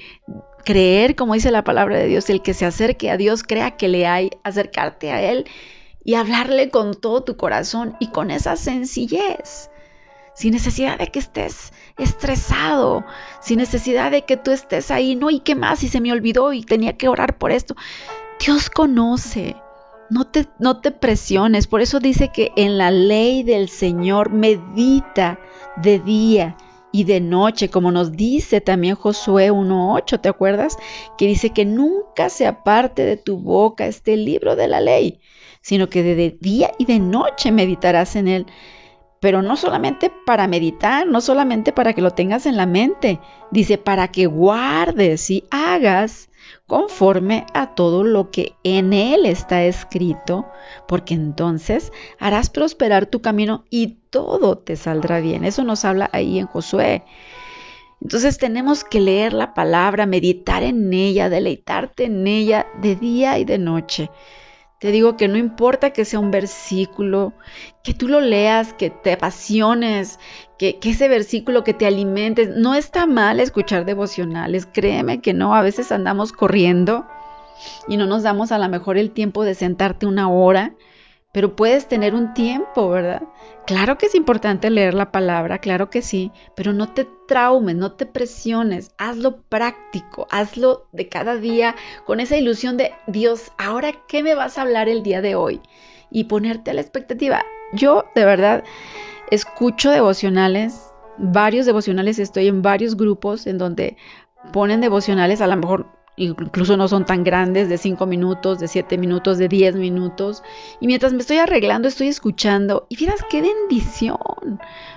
creer, 0.63 1.15
como 1.15 1.33
dice 1.33 1.51
la 1.51 1.63
palabra 1.63 1.97
de 1.97 2.07
Dios, 2.07 2.29
el 2.29 2.41
que 2.41 2.53
se 2.53 2.65
acerque 2.65 3.09
a 3.09 3.17
Dios, 3.17 3.43
crea 3.43 3.77
que 3.77 3.87
le 3.87 4.05
hay, 4.05 4.31
acercarte 4.43 5.11
a 5.11 5.21
Él 5.21 5.45
y 6.03 6.15
hablarle 6.15 6.69
con 6.69 6.93
todo 6.93 7.23
tu 7.23 7.37
corazón 7.37 7.95
y 7.99 8.07
con 8.07 8.31
esa 8.31 8.55
sencillez, 8.55 9.69
sin 10.35 10.53
necesidad 10.53 10.97
de 10.97 11.07
que 11.07 11.19
estés 11.19 11.73
estresado, 11.97 13.05
sin 13.41 13.57
necesidad 13.57 14.11
de 14.11 14.23
que 14.23 14.37
tú 14.37 14.51
estés 14.51 14.91
ahí, 14.91 15.15
no, 15.15 15.29
¿y 15.29 15.39
qué 15.41 15.55
más? 15.55 15.83
Y 15.83 15.87
se 15.87 16.01
me 16.01 16.11
olvidó 16.11 16.53
y 16.53 16.63
tenía 16.63 16.97
que 16.97 17.07
orar 17.07 17.37
por 17.37 17.51
esto. 17.51 17.75
Dios 18.39 18.69
conoce. 18.69 19.55
No 20.09 20.27
te, 20.27 20.47
no 20.59 20.81
te 20.81 20.91
presiones. 20.91 21.67
Por 21.67 21.79
eso 21.79 21.99
dice 21.99 22.31
que 22.33 22.51
en 22.57 22.77
la 22.77 22.91
ley 22.91 23.43
del 23.43 23.69
Señor 23.69 24.31
medita 24.31 25.39
de 25.77 25.99
día 25.99 26.55
y 26.91 27.05
de 27.05 27.21
noche, 27.21 27.69
como 27.69 27.91
nos 27.91 28.11
dice 28.11 28.59
también 28.59 28.95
Josué 28.95 29.51
1.8, 29.51 30.19
¿te 30.19 30.29
acuerdas? 30.29 30.77
Que 31.17 31.27
dice 31.27 31.51
que 31.51 31.65
nunca 31.65 32.29
se 32.29 32.45
aparte 32.45 33.05
de 33.05 33.17
tu 33.17 33.37
boca 33.37 33.85
este 33.85 34.17
libro 34.17 34.55
de 34.55 34.67
la 34.67 34.81
ley, 34.81 35.21
sino 35.61 35.87
que 35.87 36.03
de 36.03 36.37
día 36.41 36.71
y 36.77 36.85
de 36.85 36.99
noche 36.99 37.51
meditarás 37.51 38.15
en 38.15 38.27
él. 38.27 38.45
Pero 39.21 39.41
no 39.41 39.55
solamente 39.55 40.11
para 40.25 40.47
meditar, 40.47 41.07
no 41.07 41.21
solamente 41.21 41.71
para 41.71 41.93
que 41.93 42.01
lo 42.01 42.11
tengas 42.11 42.45
en 42.45 42.57
la 42.57 42.65
mente, 42.65 43.19
dice 43.51 43.77
para 43.77 44.09
que 44.09 44.25
guardes 44.25 45.29
y 45.29 45.45
hagas 45.51 46.30
conforme 46.67 47.45
a 47.53 47.75
todo 47.75 48.03
lo 48.03 48.31
que 48.31 48.53
en 48.63 48.93
él 48.93 49.25
está 49.25 49.63
escrito, 49.63 50.45
porque 50.87 51.13
entonces 51.13 51.91
harás 52.19 52.49
prosperar 52.49 53.05
tu 53.05 53.21
camino 53.21 53.65
y 53.69 53.97
todo 54.09 54.57
te 54.57 54.75
saldrá 54.75 55.19
bien. 55.19 55.43
Eso 55.43 55.63
nos 55.63 55.85
habla 55.85 56.09
ahí 56.13 56.39
en 56.39 56.47
Josué. 56.47 57.03
Entonces 58.01 58.37
tenemos 58.37 58.83
que 58.83 58.99
leer 58.99 59.33
la 59.33 59.53
palabra, 59.53 60.05
meditar 60.05 60.63
en 60.63 60.91
ella, 60.91 61.29
deleitarte 61.29 62.05
en 62.05 62.25
ella 62.25 62.67
de 62.81 62.95
día 62.95 63.37
y 63.37 63.45
de 63.45 63.59
noche. 63.59 64.09
Te 64.81 64.91
digo 64.91 65.15
que 65.15 65.27
no 65.27 65.37
importa 65.37 65.91
que 65.91 66.05
sea 66.05 66.19
un 66.19 66.31
versículo, 66.31 67.33
que 67.83 67.93
tú 67.93 68.07
lo 68.07 68.19
leas, 68.19 68.73
que 68.73 68.89
te 68.89 69.13
apasiones, 69.13 70.19
que, 70.57 70.79
ese 70.81 71.07
versículo 71.07 71.63
que 71.63 71.75
te 71.75 71.85
alimentes. 71.85 72.49
No 72.49 72.73
está 72.73 73.05
mal 73.05 73.39
escuchar 73.39 73.85
devocionales, 73.85 74.65
créeme 74.65 75.21
que 75.21 75.35
no, 75.35 75.53
a 75.53 75.61
veces 75.61 75.91
andamos 75.91 76.31
corriendo 76.31 77.05
y 77.87 77.95
no 77.95 78.07
nos 78.07 78.23
damos 78.23 78.51
a 78.51 78.57
lo 78.57 78.67
mejor 78.69 78.97
el 78.97 79.11
tiempo 79.11 79.43
de 79.43 79.53
sentarte 79.53 80.07
una 80.07 80.31
hora 80.31 80.73
pero 81.31 81.55
puedes 81.55 81.87
tener 81.87 82.13
un 82.13 82.33
tiempo, 82.33 82.89
¿verdad? 82.89 83.23
Claro 83.65 83.97
que 83.97 84.07
es 84.07 84.15
importante 84.15 84.69
leer 84.69 84.93
la 84.93 85.11
palabra, 85.11 85.59
claro 85.59 85.89
que 85.89 86.01
sí, 86.01 86.31
pero 86.55 86.73
no 86.73 86.89
te 86.89 87.07
traumes, 87.31 87.77
no 87.77 87.93
te 87.93 88.05
presiones, 88.05 88.91
hazlo 88.97 89.41
práctico, 89.43 90.27
hazlo 90.31 90.89
de 90.91 91.07
cada 91.07 91.37
día 91.37 91.77
con 92.05 92.19
esa 92.19 92.35
ilusión 92.35 92.75
de 92.75 92.91
Dios, 93.07 93.53
ahora 93.57 93.93
qué 94.09 94.21
me 94.21 94.35
vas 94.35 94.57
a 94.57 94.63
hablar 94.63 94.89
el 94.89 95.01
día 95.01 95.21
de 95.21 95.35
hoy 95.35 95.61
y 96.09 96.25
ponerte 96.25 96.71
a 96.71 96.73
la 96.73 96.81
expectativa. 96.81 97.45
Yo 97.71 98.03
de 98.15 98.25
verdad 98.25 98.65
escucho 99.29 99.91
devocionales, 99.91 100.91
varios 101.17 101.65
devocionales, 101.65 102.19
estoy 102.19 102.49
en 102.49 102.61
varios 102.61 102.97
grupos 102.97 103.47
en 103.47 103.57
donde 103.57 103.95
ponen 104.51 104.81
devocionales, 104.81 105.39
a 105.39 105.47
lo 105.47 105.55
mejor 105.55 105.85
incluso 106.17 106.77
no 106.77 106.87
son 106.87 107.05
tan 107.05 107.23
grandes, 107.23 107.69
de 107.69 107.77
5 107.77 108.05
minutos, 108.05 108.59
de 108.59 108.67
7 108.67 108.97
minutos, 108.97 109.37
de 109.37 109.47
10 109.47 109.75
minutos. 109.75 110.43
Y 110.79 110.87
mientras 110.87 111.13
me 111.13 111.19
estoy 111.19 111.37
arreglando, 111.37 111.87
estoy 111.87 112.07
escuchando. 112.07 112.85
Y 112.89 112.97
miras 112.97 113.21
qué 113.29 113.41
bendición. 113.41 114.17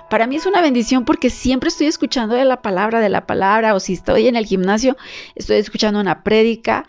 Para 0.09 0.27
mí 0.27 0.35
es 0.35 0.45
una 0.45 0.61
bendición 0.61 1.05
porque 1.05 1.29
siempre 1.29 1.69
estoy 1.69 1.87
escuchando 1.87 2.35
de 2.35 2.45
la 2.45 2.61
palabra, 2.61 2.99
de 2.99 3.09
la 3.09 3.25
palabra. 3.25 3.75
O 3.75 3.79
si 3.79 3.93
estoy 3.93 4.27
en 4.27 4.35
el 4.35 4.45
gimnasio, 4.45 4.97
estoy 5.35 5.57
escuchando 5.57 5.99
una 5.99 6.23
prédica. 6.23 6.85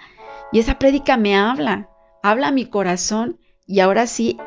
Y 0.52 0.58
esa 0.58 0.78
prédica 0.78 1.16
me 1.16 1.36
habla, 1.36 1.88
habla 2.22 2.48
a 2.48 2.52
mi 2.52 2.66
corazón. 2.66 3.38
Y 3.66 3.80
ahora 3.80 4.06
sí 4.06 4.38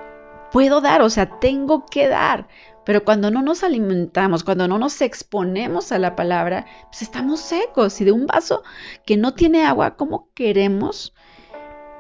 puedo 0.52 0.82
dar, 0.82 1.02
o 1.02 1.10
sea, 1.10 1.40
tengo 1.40 1.86
que 1.86 2.08
dar. 2.08 2.48
Pero 2.90 3.06
cuando 3.06 3.30
no 3.30 3.44
nos 3.44 3.64
alimentamos, 3.64 4.44
cuando 4.44 4.68
no 4.68 4.80
nos 4.80 5.04
exponemos 5.04 5.92
a 5.92 6.00
la 6.00 6.16
palabra, 6.16 6.66
pues 6.88 7.04
estamos 7.04 7.40
secos. 7.40 8.02
Y 8.02 8.06
de 8.06 8.12
un 8.12 8.26
vaso 8.26 8.64
que 9.06 9.16
no 9.16 9.36
tiene 9.36 9.64
agua, 9.64 9.96
¿cómo 9.96 10.30
queremos 10.34 11.14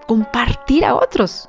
compartir 0.07 0.83
a 0.83 0.95
otros? 0.95 1.47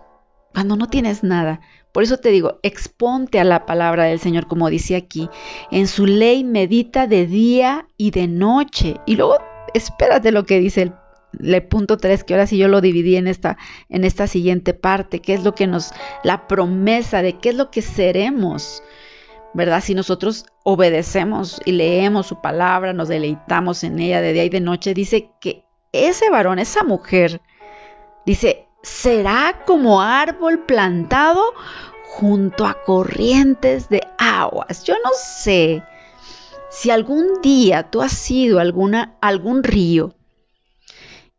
Cuando 0.53 0.77
no 0.77 0.89
tienes 0.89 1.23
nada. 1.23 1.63
Por 1.91 2.03
eso 2.03 2.19
te 2.19 2.29
digo, 2.29 2.59
exponte 2.63 3.41
a 3.41 3.45
la 3.45 3.65
palabra 3.65 4.05
del 4.05 4.21
Señor, 4.21 4.47
como 4.47 4.69
dice 4.69 4.95
aquí. 4.95 5.31
En 5.71 5.87
su 5.87 6.05
ley 6.05 6.45
medita 6.45 7.07
de 7.07 7.27
día 7.27 7.89
y 7.97 8.11
de 8.11 8.29
noche. 8.29 9.01
Y 9.07 9.17
luego 9.17 9.39
espérate 9.73 10.33
lo 10.33 10.45
que 10.45 10.61
dice 10.61 10.83
el 10.83 11.63
punto 11.63 11.97
3, 11.97 12.25
que 12.25 12.35
ahora 12.35 12.47
sí 12.47 12.59
yo 12.59 12.69
lo 12.69 12.83
dividí 12.83 13.17
en 13.17 13.27
esta, 13.27 13.57
en 13.89 14.05
esta 14.05 14.27
siguiente 14.27 14.75
parte, 14.75 15.21
que 15.21 15.33
es 15.33 15.45
lo 15.45 15.55
que 15.55 15.67
nos, 15.67 15.93
la 16.25 16.47
promesa 16.47 17.23
de 17.23 17.39
qué 17.39 17.49
es 17.49 17.55
lo 17.55 17.71
que 17.71 17.81
seremos. 17.81 18.83
¿Verdad? 19.53 19.83
Si 19.83 19.95
nosotros 19.95 20.47
obedecemos 20.63 21.61
y 21.65 21.73
leemos 21.73 22.27
su 22.27 22.41
palabra, 22.41 22.93
nos 22.93 23.09
deleitamos 23.09 23.85
en 23.85 23.99
ella 23.99 24.21
de 24.21 24.33
día 24.33 24.45
y 24.45 24.49
de 24.51 24.61
noche, 24.61 24.95
dice 24.95 25.31
que 25.41 25.65
ese 25.93 26.31
varón, 26.31 26.59
esa 26.59 26.85
mujer, 26.85 27.41
dice, 28.25 28.69
será 28.83 29.63
como 29.67 30.01
árbol 30.01 30.61
plantado 30.61 31.43
junto 32.07 32.67
a 32.67 32.83
corrientes 32.85 33.89
de 33.89 34.07
aguas. 34.19 34.85
Yo 34.85 34.95
no 35.03 35.11
sé 35.15 35.83
si 36.71 36.91
algún 36.91 37.41
día 37.43 37.91
tú 37.91 38.03
has 38.03 38.31
ido 38.31 38.59
a 38.59 38.63
alguna, 38.63 39.17
algún 39.21 39.65
río. 39.65 40.15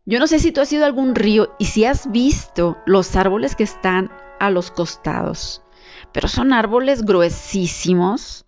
Yo 0.06 0.20
no 0.20 0.28
sé 0.28 0.40
si 0.40 0.52
tú 0.52 0.62
has 0.62 0.74
ido 0.74 0.84
a 0.84 0.88
algún 0.88 1.16
río 1.16 1.56
y 1.60 1.66
si 1.66 1.86
has 1.86 2.12
visto 2.12 2.78
los 2.86 3.16
árboles 3.16 3.56
que 3.56 3.64
están 3.64 4.12
a 4.40 4.50
los 4.50 4.72
costados 4.72 5.61
pero 6.14 6.28
son 6.28 6.54
árboles 6.54 7.04
gruesísimos 7.04 8.46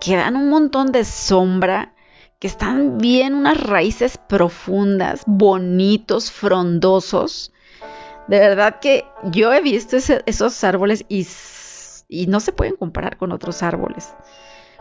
que 0.00 0.16
dan 0.16 0.36
un 0.36 0.48
montón 0.48 0.92
de 0.92 1.04
sombra, 1.04 1.94
que 2.38 2.46
están 2.46 2.98
bien 2.98 3.34
unas 3.34 3.62
raíces 3.62 4.18
profundas, 4.18 5.22
bonitos, 5.26 6.30
frondosos. 6.30 7.52
De 8.28 8.38
verdad 8.38 8.80
que 8.80 9.06
yo 9.24 9.52
he 9.52 9.62
visto 9.62 9.96
esos 9.96 10.64
árboles 10.64 11.04
y, 11.08 11.26
y 12.08 12.26
no 12.26 12.40
se 12.40 12.52
pueden 12.52 12.76
comparar 12.76 13.16
con 13.16 13.32
otros 13.32 13.62
árboles. 13.62 14.12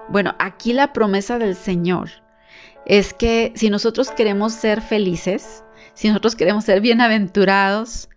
Bueno, 0.09 0.35
aquí 0.37 0.73
la 0.73 0.93
promesa 0.93 1.39
del 1.39 1.55
Señor 1.55 2.09
es 2.85 3.13
que 3.13 3.53
si 3.55 3.69
nosotros 3.69 4.11
queremos 4.11 4.53
ser 4.53 4.81
felices, 4.81 5.63
si 5.93 6.09
nosotros 6.09 6.35
queremos 6.35 6.65
ser 6.65 6.81
bienaventurados, 6.81 8.09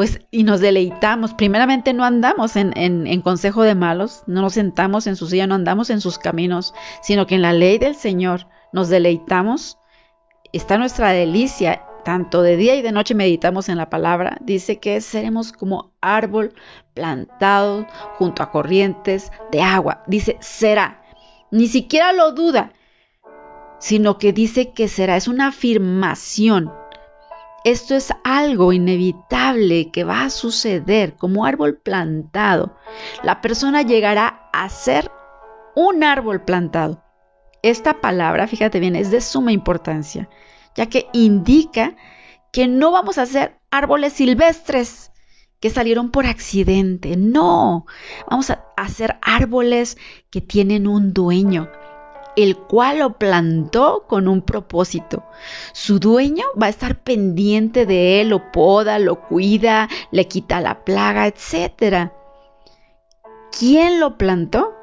pues 0.00 0.18
y 0.30 0.44
nos 0.44 0.60
deleitamos. 0.60 1.34
Primeramente 1.34 1.92
no 1.92 2.06
andamos 2.06 2.56
en, 2.56 2.72
en, 2.74 3.20
consejo 3.20 3.64
de 3.64 3.74
malos, 3.74 4.22
no 4.26 4.40
nos 4.40 4.54
sentamos 4.54 5.06
en 5.06 5.14
su 5.14 5.26
silla, 5.26 5.46
no 5.46 5.54
andamos 5.54 5.90
en 5.90 6.00
sus 6.00 6.16
caminos, 6.16 6.72
sino 7.02 7.26
que 7.26 7.34
en 7.34 7.42
la 7.42 7.52
ley 7.52 7.76
del 7.76 7.94
Señor 7.94 8.46
nos 8.72 8.88
deleitamos. 8.88 9.76
Está 10.54 10.78
nuestra 10.78 11.10
delicia, 11.10 11.82
tanto 12.02 12.40
de 12.40 12.56
día 12.56 12.76
y 12.76 12.80
de 12.80 12.92
noche 12.92 13.14
meditamos 13.14 13.68
en 13.68 13.76
la 13.76 13.90
palabra. 13.90 14.38
Dice 14.40 14.78
que 14.78 15.02
seremos 15.02 15.52
como 15.52 15.92
árbol 16.00 16.54
plantado 16.94 17.86
junto 18.16 18.42
a 18.42 18.50
corrientes 18.50 19.30
de 19.52 19.60
agua. 19.60 20.02
Dice, 20.06 20.38
será. 20.40 21.02
Ni 21.50 21.66
siquiera 21.68 22.14
lo 22.14 22.32
duda, 22.32 22.72
sino 23.80 24.16
que 24.16 24.32
dice 24.32 24.72
que 24.72 24.88
será. 24.88 25.18
Es 25.18 25.28
una 25.28 25.48
afirmación 25.48 26.72
Esto 27.64 27.94
es 27.94 28.12
algo 28.24 28.72
inevitable 28.72 29.90
que 29.90 30.04
va 30.04 30.22
a 30.22 30.30
suceder 30.30 31.16
como 31.16 31.44
árbol 31.44 31.76
plantado. 31.76 32.76
La 33.22 33.40
persona 33.42 33.82
llegará 33.82 34.48
a 34.52 34.68
ser 34.70 35.10
un 35.74 36.02
árbol 36.02 36.42
plantado. 36.42 37.02
Esta 37.62 38.00
palabra, 38.00 38.46
fíjate 38.46 38.80
bien, 38.80 38.96
es 38.96 39.10
de 39.10 39.20
suma 39.20 39.52
importancia, 39.52 40.30
ya 40.74 40.86
que 40.86 41.08
indica 41.12 41.96
que 42.52 42.66
no 42.66 42.90
vamos 42.92 43.18
a 43.18 43.26
ser 43.26 43.58
árboles 43.70 44.14
silvestres 44.14 45.10
que 45.60 45.68
salieron 45.68 46.10
por 46.10 46.26
accidente. 46.26 47.16
No, 47.16 47.86
vamos 48.28 48.48
a 48.48 48.64
hacer 48.78 49.18
árboles 49.20 49.98
que 50.30 50.40
tienen 50.40 50.86
un 50.86 51.12
dueño, 51.12 51.70
el 52.36 52.56
cual 52.56 53.00
lo 53.00 53.18
plantó 53.18 54.04
con 54.06 54.28
un 54.28 54.42
propósito. 54.42 55.24
Su 55.72 55.98
dueño 55.98 56.44
va 56.60 56.66
a 56.66 56.70
estar 56.70 56.96
pendiente 56.96 57.86
de 57.86 58.20
él, 58.20 58.30
lo 58.30 58.50
poda, 58.52 58.98
lo 58.98 59.20
cuida, 59.20 59.88
le 60.10 60.26
quita 60.26 60.60
la 60.60 60.84
plaga, 60.84 61.26
etc. 61.26 62.10
¿Quién 63.56 64.00
lo 64.00 64.16
plantó? 64.16 64.74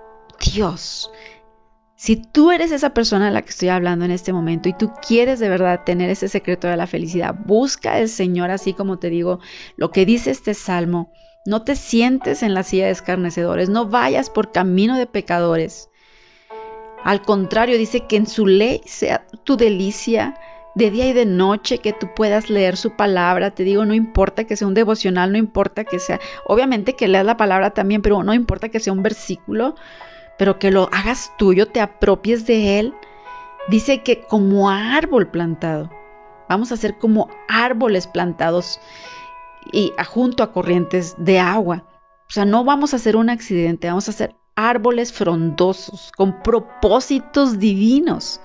Dios. 0.54 1.12
Si 1.96 2.16
tú 2.16 2.52
eres 2.52 2.72
esa 2.72 2.92
persona 2.92 3.26
de 3.26 3.32
la 3.32 3.42
que 3.42 3.50
estoy 3.50 3.70
hablando 3.70 4.06
en 4.06 4.12
este 4.12 4.32
momento 4.32 4.70
y 4.70 4.74
tú 4.74 4.92
quieres 5.06 5.40
de 5.40 5.50
verdad 5.50 5.82
tener 5.84 6.12
ese 6.12 6.28
secreto 6.28 6.68
de 6.68 6.78
la 6.78 6.86
felicidad, 6.86 7.34
busca 7.46 7.94
al 7.94 8.08
Señor 8.08 8.52
así 8.52 8.74
como 8.74 9.00
te 9.00 9.10
digo 9.10 9.40
lo 9.78 9.90
que 9.90 10.06
dice 10.06 10.30
este 10.30 10.54
salmo. 10.54 11.12
No 11.48 11.64
te 11.64 11.76
sientes 11.76 12.44
en 12.44 12.54
la 12.54 12.62
silla 12.62 12.86
de 12.86 12.92
escarnecedores, 12.92 13.70
no 13.70 13.88
vayas 13.88 14.30
por 14.30 14.52
camino 14.52 14.96
de 14.96 15.08
pecadores. 15.08 15.90
Al 17.08 17.22
contrario, 17.22 17.78
dice 17.78 18.02
que 18.02 18.18
en 18.18 18.28
su 18.28 18.46
ley 18.46 18.82
sea 18.86 19.26
tu 19.46 19.56
delicia 19.56 20.38
de 20.76 20.92
día 20.92 21.08
y 21.08 21.14
de 21.14 21.26
noche, 21.26 21.78
que 21.78 21.94
tú 21.94 22.10
puedas 22.14 22.50
leer 22.50 22.76
su 22.76 22.98
palabra. 22.98 23.52
Te 23.52 23.64
digo, 23.64 23.86
no 23.86 23.94
importa 23.94 24.44
que 24.44 24.58
sea 24.58 24.68
un 24.68 24.74
devocional, 24.74 25.32
no 25.32 25.38
importa 25.38 25.86
que 25.86 26.00
sea, 26.00 26.20
obviamente 26.44 26.98
que 26.98 27.08
leas 27.08 27.26
la 27.26 27.38
palabra 27.38 27.70
también, 27.70 28.02
pero 28.02 28.24
no 28.24 28.34
importa 28.34 28.68
que 28.68 28.82
sea 28.82 28.92
un 28.92 29.04
versículo, 29.04 29.76
pero 30.38 30.60
que 30.60 30.70
lo 30.70 30.90
hagas 30.92 31.32
tuyo, 31.38 31.70
te 31.70 31.80
apropies 31.80 32.46
de 32.46 32.78
él. 32.80 32.94
Dice 33.70 34.04
que 34.04 34.24
como 34.24 34.70
árbol 34.70 35.32
plantado, 35.32 35.90
vamos 36.50 36.74
a 36.74 36.78
ser 36.78 36.98
como 36.98 37.30
árboles 37.48 38.06
plantados 38.06 38.82
y 39.72 39.94
junto 40.10 40.44
a 40.44 40.52
corrientes 40.52 41.16
de 41.18 41.40
agua. 41.40 41.86
O 42.28 42.32
sea, 42.32 42.44
no 42.44 42.66
vamos 42.66 42.92
a 42.92 42.98
hacer 42.98 43.16
un 43.16 43.30
accidente, 43.30 43.88
vamos 43.88 44.10
a 44.10 44.12
ser 44.12 44.36
árboles 44.58 45.14
frondosos, 45.14 46.12
con 46.18 46.42
propósitos 46.42 47.60
divinos. 47.60 48.42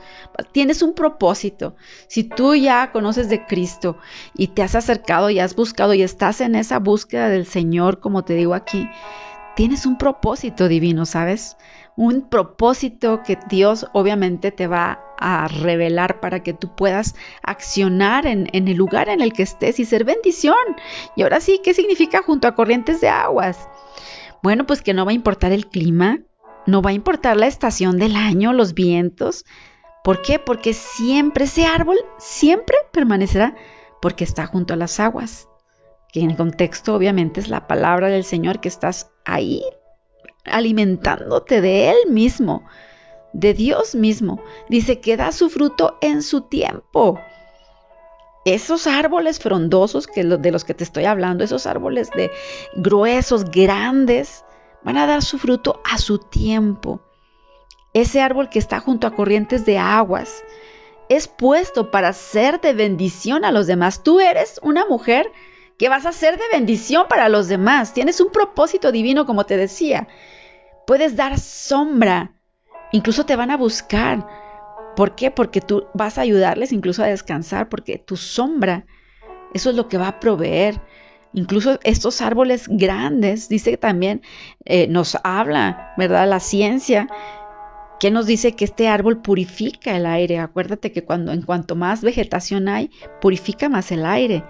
Tienes 0.53 0.83
un 0.83 0.94
propósito. 0.94 1.75
Si 2.07 2.25
tú 2.25 2.55
ya 2.55 2.92
conoces 2.92 3.31
de 3.31 3.46
Cristo 3.46 3.96
y 4.35 4.48
te 4.48 4.62
has 4.62 4.75
acercado 4.75 5.31
y 5.31 5.40
has 5.40 5.57
buscado 5.57 5.94
y 5.94 6.03
estás 6.03 6.42
en 6.42 6.55
esa 6.55 6.79
búsqueda 6.79 7.31
del 7.31 7.46
Señor, 7.46 7.98
como 8.01 8.25
te 8.25 8.35
digo 8.35 8.53
aquí, 8.53 8.87
tienes 9.57 9.87
un 9.87 9.96
propósito 9.96 10.68
divino, 10.68 11.07
¿sabes? 11.07 11.57
Un 11.96 12.29
propósito 12.29 13.22
que 13.22 13.38
Dios 13.48 13.87
obviamente 13.94 14.51
te 14.53 14.66
va 14.66 15.01
a 15.18 15.48
revelar 15.48 16.20
para 16.20 16.42
que 16.42 16.53
tú 16.53 16.75
puedas 16.75 17.14
accionar 17.42 18.27
en, 18.27 18.51
en, 18.53 18.68
el 18.68 18.77
lugar 18.77 19.09
en 19.09 19.22
el 19.22 19.33
que 19.33 19.44
estés 19.44 19.81
y 19.81 19.87
ser 19.87 20.05
bendición. 20.05 20.57
Y 21.16 21.22
ahora 21.22 21.40
sí, 21.40 21.61
¿qué 21.64 21.72
significa 21.72 22.22
junto 22.22 22.48
a 22.48 22.55
corrientes 22.55 23.01
de 23.01 23.09
aguas? 23.09 23.66
Bueno, 24.42 24.66
pues 24.66 24.83
que 24.83 24.94
no 24.94 25.05
va 25.05 25.12
a 25.12 25.14
importar 25.14 25.52
el 25.52 25.68
clima, 25.68 26.18
no 26.66 26.83
va 26.83 26.90
a 26.90 26.94
importar 26.94 27.37
la 27.37 27.46
estación 27.46 27.98
del 27.98 28.16
año, 28.16 28.52
los 28.52 28.74
vientos. 28.74 29.44
¿Por 30.02 30.22
qué? 30.22 30.38
Porque 30.38 30.74
siempre 30.74 31.44
ese 31.44 31.64
árbol, 31.64 31.98
siempre 32.18 32.76
permanecerá 32.92 33.55
porque 34.00 34.24
está 34.24 34.46
junto 34.46 34.74
a 34.74 34.76
las 34.76 34.98
aguas. 34.98 35.48
Que 36.12 36.20
en 36.20 36.31
el 36.31 36.37
contexto 36.37 36.94
obviamente 36.94 37.40
es 37.40 37.48
la 37.48 37.66
palabra 37.66 38.09
del 38.09 38.24
Señor 38.24 38.61
que 38.61 38.68
estás 38.68 39.11
ahí 39.24 39.62
alimentándote 40.44 41.61
de 41.61 41.90
Él 41.90 42.11
mismo, 42.11 42.64
de 43.33 43.55
Dios 43.55 43.94
mismo. 43.94 44.42
Dice 44.68 45.00
que 45.00 45.16
da 45.16 45.31
su 45.31 45.50
fruto 45.50 45.98
en 46.00 46.22
su 46.22 46.42
tiempo 46.42 47.20
esos 48.44 48.87
árboles 48.87 49.38
frondosos 49.38 50.07
que 50.07 50.24
de 50.24 50.50
los 50.50 50.64
que 50.64 50.74
te 50.74 50.85
estoy 50.85 51.05
hablando, 51.05 51.44
esos 51.44 51.66
árboles 51.66 52.11
de 52.11 52.31
gruesos, 52.74 53.44
grandes, 53.50 54.44
van 54.83 54.98
a 54.98 55.07
dar 55.07 55.22
su 55.22 55.38
fruto 55.38 55.81
a 55.85 55.98
su 55.98 56.18
tiempo. 56.18 57.00
Ese 57.94 58.20
árbol 58.20 58.48
que 58.48 58.59
está 58.59 58.81
junto 58.81 59.07
a 59.07 59.14
corrientes 59.14 59.64
de 59.64 59.78
aguas 59.78 60.42
es 61.09 61.28
puesto 61.28 61.90
para 61.90 62.12
ser 62.12 62.61
de 62.61 62.72
bendición 62.72 63.44
a 63.44 63.52
los 63.52 63.66
demás. 63.66 64.02
Tú 64.02 64.18
eres 64.18 64.59
una 64.62 64.87
mujer 64.87 65.31
que 65.78 65.88
vas 65.88 66.07
a 66.07 66.12
ser 66.12 66.38
de 66.38 66.44
bendición 66.52 67.07
para 67.09 67.28
los 67.28 67.48
demás. 67.48 67.92
Tienes 67.92 68.20
un 68.20 68.31
propósito 68.31 68.92
divino, 68.92 69.26
como 69.26 69.44
te 69.44 69.57
decía. 69.57 70.09
Puedes 70.87 71.14
dar 71.16 71.38
sombra. 71.38 72.33
Incluso 72.92 73.26
te 73.26 73.37
van 73.37 73.50
a 73.50 73.57
buscar 73.57 74.26
¿Por 74.96 75.14
qué? 75.14 75.31
Porque 75.31 75.61
tú 75.61 75.85
vas 75.94 76.18
a 76.18 76.22
ayudarles 76.22 76.72
incluso 76.72 77.02
a 77.02 77.07
descansar, 77.07 77.68
porque 77.68 77.98
tu 77.98 78.16
sombra, 78.16 78.87
eso 79.55 79.70
es 79.70 79.76
lo 79.76 79.88
que 79.88 79.98
va 79.98 80.09
a 80.09 80.20
proveer. 80.20 80.81
Incluso 81.33 81.78
estos 81.83 82.20
árboles 82.20 82.66
grandes, 82.68 83.48
dice 83.48 83.76
también, 83.78 84.22
eh, 84.64 84.87
nos 84.88 85.16
habla, 85.24 85.94
¿verdad? 85.96 86.28
La 86.28 86.40
ciencia, 86.40 87.09
que 88.02 88.11
nos 88.11 88.26
dice 88.26 88.57
que 88.57 88.64
este 88.64 88.88
árbol 88.88 89.22
purifica 89.22 89.96
el 89.96 90.07
aire. 90.07 90.40
Acuérdate 90.40 90.92
que 90.92 91.05
cuando, 91.05 91.33
en 91.33 91.42
cuanto 91.42 91.76
más 91.76 92.02
vegetación 92.02 92.68
hay, 92.68 92.90
purifica 93.20 93.68
más 93.68 93.92
el 93.92 94.05
aire. 94.05 94.44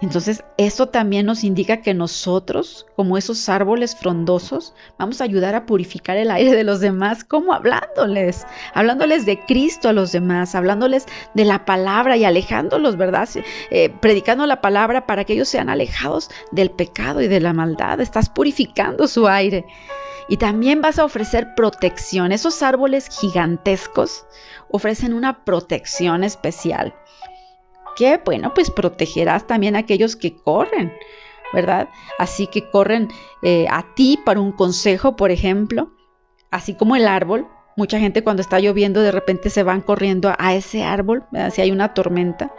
Entonces, 0.00 0.44
eso 0.58 0.88
también 0.88 1.26
nos 1.26 1.42
indica 1.42 1.80
que 1.80 1.92
nosotros, 1.92 2.86
como 2.94 3.18
esos 3.18 3.48
árboles 3.48 3.96
frondosos, 3.96 4.74
vamos 4.96 5.20
a 5.20 5.24
ayudar 5.24 5.56
a 5.56 5.66
purificar 5.66 6.16
el 6.16 6.30
aire 6.30 6.54
de 6.54 6.62
los 6.62 6.78
demás, 6.80 7.24
como 7.24 7.52
hablándoles, 7.52 8.46
hablándoles 8.74 9.26
de 9.26 9.40
Cristo 9.44 9.88
a 9.88 9.92
los 9.92 10.12
demás, 10.12 10.54
hablándoles 10.54 11.06
de 11.34 11.44
la 11.44 11.64
palabra 11.64 12.16
y 12.16 12.24
alejándolos, 12.24 12.96
¿verdad? 12.96 13.28
Eh, 13.70 13.90
predicando 14.00 14.46
la 14.46 14.60
palabra 14.60 15.06
para 15.06 15.24
que 15.24 15.32
ellos 15.32 15.48
sean 15.48 15.68
alejados 15.68 16.30
del 16.52 16.70
pecado 16.70 17.20
y 17.20 17.26
de 17.26 17.40
la 17.40 17.52
maldad. 17.52 18.00
Estás 18.00 18.28
purificando 18.28 19.08
su 19.08 19.26
aire. 19.26 19.66
Y 20.28 20.36
también 20.36 20.82
vas 20.82 20.98
a 20.98 21.06
ofrecer 21.06 21.54
protección. 21.56 22.32
Esos 22.32 22.62
árboles 22.62 23.08
gigantescos 23.08 24.26
ofrecen 24.70 25.14
una 25.14 25.44
protección 25.44 26.22
especial 26.22 26.94
que, 27.98 28.20
bueno, 28.24 28.54
pues 28.54 28.70
protegerás 28.70 29.48
también 29.48 29.74
a 29.74 29.80
aquellos 29.80 30.14
que 30.14 30.36
corren, 30.36 30.92
¿verdad? 31.52 31.88
Así 32.16 32.46
que 32.46 32.70
corren 32.70 33.08
eh, 33.42 33.66
a 33.68 33.92
ti 33.96 34.20
para 34.24 34.38
un 34.38 34.52
consejo, 34.52 35.16
por 35.16 35.32
ejemplo, 35.32 35.90
así 36.52 36.74
como 36.74 36.94
el 36.94 37.08
árbol. 37.08 37.48
Mucha 37.76 37.98
gente 37.98 38.22
cuando 38.22 38.40
está 38.40 38.60
lloviendo 38.60 39.02
de 39.02 39.10
repente 39.10 39.50
se 39.50 39.64
van 39.64 39.80
corriendo 39.80 40.32
a, 40.38 40.54
ese 40.54 40.84
árbol, 40.84 41.24
si 41.50 41.60
hay 41.60 41.72
una 41.72 41.92
tormenta. 41.92 42.52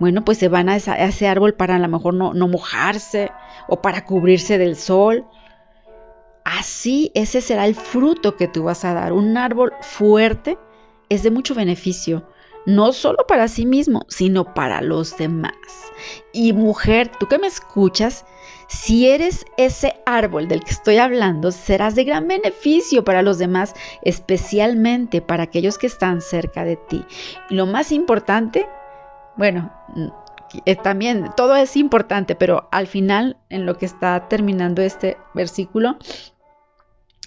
Bueno, 0.00 0.22
pues 0.22 0.36
se 0.36 0.48
van 0.48 0.68
a, 0.68 0.76
ese 0.76 1.26
árbol 1.26 1.54
para 1.54 1.76
a 1.76 1.78
lo 1.78 1.88
mejor 1.88 2.12
no, 2.12 2.34
no 2.34 2.46
mojarse 2.46 3.30
o 3.68 3.80
para 3.80 4.04
cubrirse 4.04 4.58
del 4.58 4.76
sol. 4.76 5.24
Así 6.44 7.10
ese 7.14 7.40
será 7.40 7.66
el 7.66 7.74
fruto 7.74 8.36
que 8.36 8.48
tú 8.48 8.64
vas 8.64 8.84
a 8.84 8.92
dar. 8.92 9.14
Un 9.14 9.38
árbol 9.38 9.72
fuerte 9.80 10.58
es 11.08 11.22
de 11.22 11.30
mucho 11.30 11.54
beneficio 11.54 12.26
no 12.68 12.92
solo 12.92 13.26
para 13.26 13.48
sí 13.48 13.64
mismo, 13.64 14.04
sino 14.08 14.52
para 14.52 14.82
los 14.82 15.16
demás. 15.16 15.54
Y 16.34 16.52
mujer, 16.52 17.10
tú 17.18 17.26
que 17.26 17.38
me 17.38 17.46
escuchas, 17.46 18.26
si 18.66 19.08
eres 19.08 19.46
ese 19.56 19.94
árbol 20.04 20.48
del 20.48 20.62
que 20.62 20.72
estoy 20.72 20.98
hablando, 20.98 21.50
serás 21.50 21.94
de 21.94 22.04
gran 22.04 22.28
beneficio 22.28 23.04
para 23.04 23.22
los 23.22 23.38
demás, 23.38 23.74
especialmente 24.02 25.22
para 25.22 25.44
aquellos 25.44 25.78
que 25.78 25.86
están 25.86 26.20
cerca 26.20 26.64
de 26.64 26.76
ti. 26.76 27.06
Y 27.48 27.54
lo 27.54 27.64
más 27.64 27.90
importante, 27.90 28.68
bueno, 29.38 29.72
eh, 30.66 30.76
también 30.76 31.30
todo 31.38 31.56
es 31.56 31.74
importante, 31.74 32.34
pero 32.34 32.68
al 32.70 32.86
final, 32.86 33.38
en 33.48 33.64
lo 33.64 33.78
que 33.78 33.86
está 33.86 34.28
terminando 34.28 34.82
este 34.82 35.16
versículo, 35.32 35.96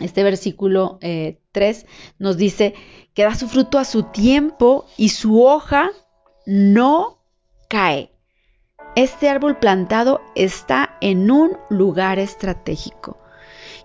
este 0.01 0.23
versículo 0.23 0.99
3 0.99 1.33
eh, 1.51 1.85
nos 2.19 2.37
dice 2.37 2.73
que 3.13 3.23
da 3.23 3.35
su 3.35 3.47
fruto 3.47 3.77
a 3.77 3.85
su 3.85 4.03
tiempo 4.03 4.85
y 4.97 5.09
su 5.09 5.43
hoja 5.43 5.91
no 6.45 7.19
cae. 7.69 8.11
Este 8.95 9.29
árbol 9.29 9.57
plantado 9.57 10.21
está 10.35 10.97
en 10.99 11.31
un 11.31 11.57
lugar 11.69 12.19
estratégico. 12.19 13.17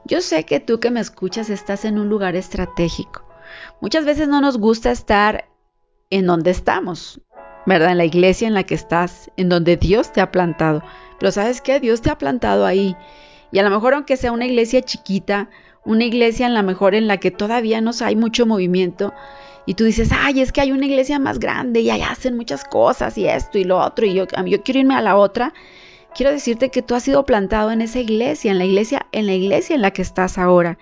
Yo 0.04 0.20
sé 0.20 0.44
que 0.44 0.60
tú 0.60 0.80
que 0.80 0.90
me 0.90 1.00
escuchas 1.00 1.50
estás 1.50 1.84
en 1.84 1.98
un 1.98 2.08
lugar 2.08 2.36
estratégico. 2.36 3.24
Muchas 3.80 4.04
veces 4.04 4.28
no 4.28 4.40
nos 4.40 4.58
gusta 4.58 4.90
estar 4.90 5.48
en 6.10 6.26
donde 6.26 6.50
estamos, 6.50 7.20
¿verdad? 7.66 7.92
En 7.92 7.98
la 7.98 8.04
iglesia 8.04 8.48
en 8.48 8.54
la 8.54 8.64
que 8.64 8.74
estás, 8.74 9.30
en 9.36 9.48
donde 9.48 9.76
Dios 9.76 10.12
te 10.12 10.20
ha 10.20 10.30
plantado. 10.30 10.82
Pero 11.18 11.32
sabes 11.32 11.60
qué? 11.60 11.80
Dios 11.80 12.02
te 12.02 12.10
ha 12.10 12.18
plantado 12.18 12.66
ahí. 12.66 12.96
Y 13.52 13.58
a 13.58 13.62
lo 13.62 13.70
mejor 13.70 13.94
aunque 13.94 14.16
sea 14.16 14.32
una 14.32 14.46
iglesia 14.46 14.82
chiquita, 14.82 15.50
una 15.86 16.04
iglesia 16.04 16.46
en 16.46 16.54
la 16.54 16.62
mejor 16.62 16.94
en 16.94 17.06
la 17.06 17.16
que 17.16 17.30
todavía 17.30 17.80
no 17.80 17.92
hay 18.00 18.16
mucho 18.16 18.44
movimiento 18.44 19.14
y 19.64 19.74
tú 19.74 19.84
dices, 19.84 20.10
ay, 20.12 20.40
es 20.40 20.52
que 20.52 20.60
hay 20.60 20.72
una 20.72 20.86
iglesia 20.86 21.18
más 21.18 21.38
grande 21.38 21.80
y 21.80 21.90
allá 21.90 22.10
hacen 22.10 22.36
muchas 22.36 22.64
cosas 22.64 23.16
y 23.16 23.26
esto 23.26 23.58
y 23.58 23.64
lo 23.64 23.78
otro 23.78 24.06
y 24.06 24.14
yo, 24.14 24.26
yo 24.46 24.62
quiero 24.62 24.80
irme 24.80 24.94
a 24.94 25.02
la 25.02 25.16
otra, 25.16 25.54
quiero 26.14 26.32
decirte 26.32 26.70
que 26.70 26.82
tú 26.82 26.94
has 26.94 27.02
sido 27.02 27.24
plantado 27.24 27.70
en 27.70 27.80
esa 27.80 28.00
iglesia, 28.00 28.50
en 28.50 28.58
la 28.58 28.64
iglesia, 28.64 29.06
en 29.12 29.26
la 29.26 29.34
iglesia 29.34 29.74
en 29.74 29.82
la 29.82 29.92
que 29.92 30.02
estás 30.02 30.38
ahora. 30.38 30.78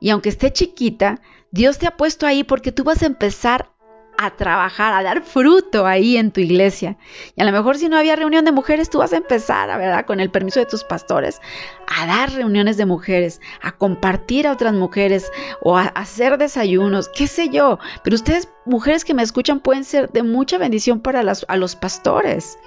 Y 0.00 0.10
aunque 0.10 0.28
esté 0.28 0.52
chiquita, 0.52 1.20
Dios 1.50 1.78
te 1.78 1.86
ha 1.86 1.96
puesto 1.96 2.26
ahí 2.26 2.44
porque 2.44 2.72
tú 2.72 2.84
vas 2.84 3.02
a 3.02 3.06
empezar 3.06 3.70
a 4.18 4.30
trabajar, 4.36 4.92
a 4.94 5.02
dar 5.02 5.22
fruto 5.22 5.86
ahí 5.86 6.16
en 6.16 6.30
tu 6.30 6.40
iglesia. 6.40 6.96
Y 7.36 7.42
a 7.42 7.44
lo 7.44 7.52
mejor 7.52 7.76
si 7.78 7.88
no 7.88 7.96
había 7.96 8.16
reunión 8.16 8.44
de 8.44 8.52
mujeres, 8.52 8.90
tú 8.90 8.98
vas 8.98 9.12
a 9.12 9.16
empezar, 9.16 9.68
¿verdad? 9.78 10.06
Con 10.06 10.20
el 10.20 10.30
permiso 10.30 10.60
de 10.60 10.66
tus 10.66 10.84
pastores, 10.84 11.40
a 11.86 12.06
dar 12.06 12.32
reuniones 12.32 12.76
de 12.76 12.86
mujeres, 12.86 13.40
a 13.62 13.72
compartir 13.72 14.46
a 14.46 14.52
otras 14.52 14.74
mujeres 14.74 15.30
o 15.62 15.76
a 15.76 15.82
hacer 15.82 16.38
desayunos, 16.38 17.08
qué 17.08 17.26
sé 17.26 17.48
yo. 17.48 17.78
Pero 18.02 18.16
ustedes, 18.16 18.48
mujeres 18.64 19.04
que 19.04 19.14
me 19.14 19.22
escuchan, 19.22 19.60
pueden 19.60 19.84
ser 19.84 20.10
de 20.10 20.22
mucha 20.22 20.58
bendición 20.58 21.00
para 21.00 21.22
los 21.22 21.76
pastores. 21.76 22.58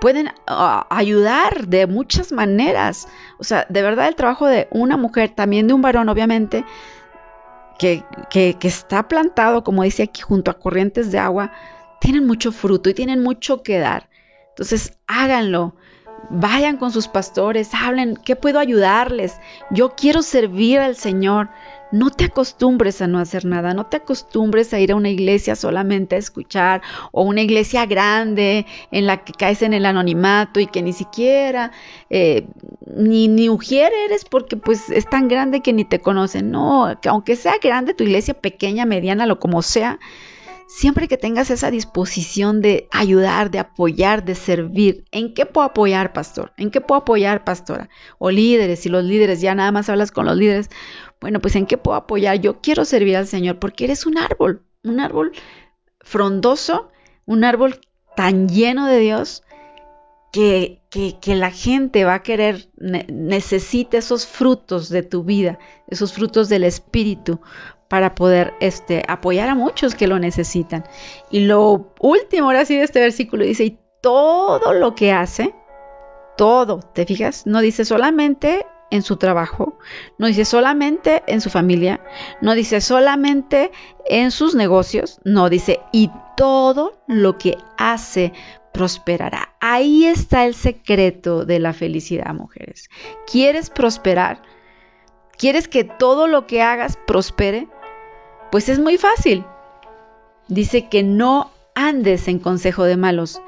Pueden 0.00 0.30
ah, 0.46 0.86
ayudar 0.88 1.66
de 1.66 1.86
muchas 1.86 2.32
maneras. 2.32 3.06
O 3.38 3.44
sea, 3.44 3.66
de 3.68 3.82
verdad 3.82 4.08
el 4.08 4.14
trabajo 4.14 4.46
de 4.46 4.66
una 4.70 4.96
mujer, 4.96 5.30
también 5.30 5.68
de 5.68 5.74
un 5.74 5.82
varón, 5.82 6.08
obviamente, 6.08 6.64
que, 7.80 8.58
está 8.62 9.08
plantado, 9.08 9.64
como 9.64 9.82
dice 9.82 10.02
aquí, 10.02 10.20
junto 10.20 10.50
a 10.50 10.58
corrientes 10.58 11.10
de 11.10 11.18
agua, 11.18 11.50
tienen 12.00 12.26
mucho 12.26 12.52
fruto 12.52 12.90
y 12.90 12.94
tienen 12.94 13.22
mucho 13.22 13.62
que 13.62 13.78
dar. 13.78 14.10
Entonces, 14.50 14.98
háganlo. 15.06 15.74
Vayan 16.28 16.76
con 16.76 16.92
sus 16.92 17.08
pastores, 17.08 17.70
hablen, 17.72 18.16
¿qué 18.16 18.36
puedo 18.36 18.58
ayudarles? 18.58 19.40
Yo 19.70 19.94
quiero 19.96 20.20
servir 20.20 20.78
al 20.78 20.94
Señor. 20.94 21.48
No 21.92 22.10
te 22.10 22.24
acostumbres 22.24 23.02
a 23.02 23.06
no 23.06 23.18
hacer 23.18 23.44
nada, 23.44 23.74
no 23.74 23.86
te 23.86 23.98
acostumbres 23.98 24.72
a 24.72 24.80
ir 24.80 24.92
a 24.92 24.96
una 24.96 25.10
iglesia 25.10 25.56
solamente 25.56 26.16
a 26.16 26.18
escuchar 26.18 26.82
o 27.12 27.22
una 27.22 27.42
iglesia 27.42 27.86
grande 27.86 28.66
en 28.90 29.06
la 29.06 29.24
que 29.24 29.32
caes 29.32 29.62
en 29.62 29.74
el 29.74 29.86
anonimato 29.86 30.60
y 30.60 30.66
que 30.66 30.82
ni 30.82 30.92
siquiera 30.92 31.72
eh, 32.08 32.46
ni, 32.86 33.28
ni 33.28 33.48
eres 33.70 34.24
porque 34.24 34.56
pues 34.56 34.90
es 34.90 35.08
tan 35.08 35.28
grande 35.28 35.60
que 35.60 35.72
ni 35.72 35.84
te 35.84 36.00
conocen. 36.00 36.50
No, 36.50 36.98
que 37.00 37.08
aunque 37.08 37.36
sea 37.36 37.54
grande 37.62 37.94
tu 37.94 38.04
iglesia, 38.04 38.34
pequeña, 38.34 38.86
mediana, 38.86 39.26
lo 39.26 39.38
como 39.38 39.62
sea, 39.62 39.98
siempre 40.66 41.08
que 41.08 41.16
tengas 41.16 41.50
esa 41.50 41.70
disposición 41.70 42.60
de 42.60 42.88
ayudar, 42.92 43.50
de 43.50 43.58
apoyar, 43.58 44.24
de 44.24 44.34
servir, 44.34 45.04
¿en 45.10 45.34
qué 45.34 45.44
puedo 45.44 45.66
apoyar, 45.66 46.12
pastor? 46.12 46.52
¿En 46.56 46.70
qué 46.70 46.80
puedo 46.80 47.00
apoyar, 47.00 47.44
pastora? 47.44 47.88
O 48.18 48.30
líderes, 48.30 48.80
si 48.80 48.88
los 48.88 49.04
líderes 49.04 49.40
ya 49.40 49.54
nada 49.54 49.72
más 49.72 49.88
hablas 49.88 50.12
con 50.12 50.26
los 50.26 50.36
líderes, 50.36 50.70
bueno, 51.20 51.40
pues 51.40 51.54
¿en 51.56 51.66
qué 51.66 51.76
puedo 51.76 51.96
apoyar? 51.96 52.40
Yo 52.40 52.60
quiero 52.60 52.84
servir 52.84 53.16
al 53.16 53.26
Señor 53.26 53.58
porque 53.58 53.84
eres 53.84 54.06
un 54.06 54.18
árbol, 54.18 54.62
un 54.82 55.00
árbol 55.00 55.32
frondoso, 56.00 56.90
un 57.26 57.44
árbol 57.44 57.80
tan 58.16 58.48
lleno 58.48 58.86
de 58.86 58.98
Dios 58.98 59.42
que, 60.32 60.80
que, 60.90 61.34
la 61.34 61.50
gente 61.50 62.04
va 62.04 62.14
a 62.14 62.22
querer, 62.22 62.68
necesita 62.78 63.98
esos 63.98 64.26
frutos 64.26 64.88
de 64.88 65.02
tu 65.02 65.24
vida, 65.24 65.58
esos 65.88 66.12
frutos 66.12 66.48
del 66.48 66.64
Espíritu 66.64 67.40
para 67.88 68.14
poder 68.14 68.54
este, 68.60 69.02
apoyar 69.08 69.48
a 69.48 69.56
muchos 69.56 69.94
que 69.96 70.06
lo 70.06 70.18
necesitan. 70.18 70.84
Y 71.30 71.40
lo 71.40 71.92
último, 71.98 72.46
ahora 72.46 72.64
sí, 72.64 72.76
de 72.76 72.84
este 72.84 73.00
versículo 73.00 73.44
dice, 73.44 73.64
y 73.64 73.78
todo 74.00 74.72
lo 74.72 74.94
que 74.94 75.12
hace, 75.12 75.54
todo, 76.36 76.78
¿te 76.78 77.04
fijas? 77.04 77.46
No 77.46 77.60
dice 77.60 77.84
solamente 77.84 78.64
en 78.90 79.02
su 79.02 79.16
trabajo, 79.16 79.78
no 80.18 80.26
dice 80.26 80.44
solamente 80.44 81.22
en 81.26 81.40
su 81.40 81.50
familia, 81.50 82.00
no 82.40 82.54
dice 82.54 82.80
solamente 82.80 83.70
en 84.06 84.30
sus 84.30 84.54
negocios, 84.54 85.20
no 85.24 85.48
dice 85.48 85.80
y 85.92 86.10
todo 86.36 87.02
lo 87.06 87.38
que 87.38 87.56
hace 87.78 88.32
prosperará. 88.72 89.54
Ahí 89.60 90.06
está 90.06 90.46
el 90.46 90.54
secreto 90.54 91.44
de 91.44 91.58
la 91.58 91.72
felicidad, 91.72 92.34
mujeres. 92.34 92.88
¿Quieres 93.30 93.70
prosperar? 93.70 94.42
¿Quieres 95.36 95.68
que 95.68 95.84
todo 95.84 96.26
lo 96.26 96.46
que 96.46 96.62
hagas 96.62 96.98
prospere? 97.06 97.68
Pues 98.50 98.68
es 98.68 98.78
muy 98.78 98.98
fácil. 98.98 99.44
Dice 100.48 100.88
que 100.88 101.02
no 101.02 101.50
andes 101.74 102.28
en 102.28 102.38
consejo 102.38 102.84
de 102.84 102.96
malos, 102.96 103.40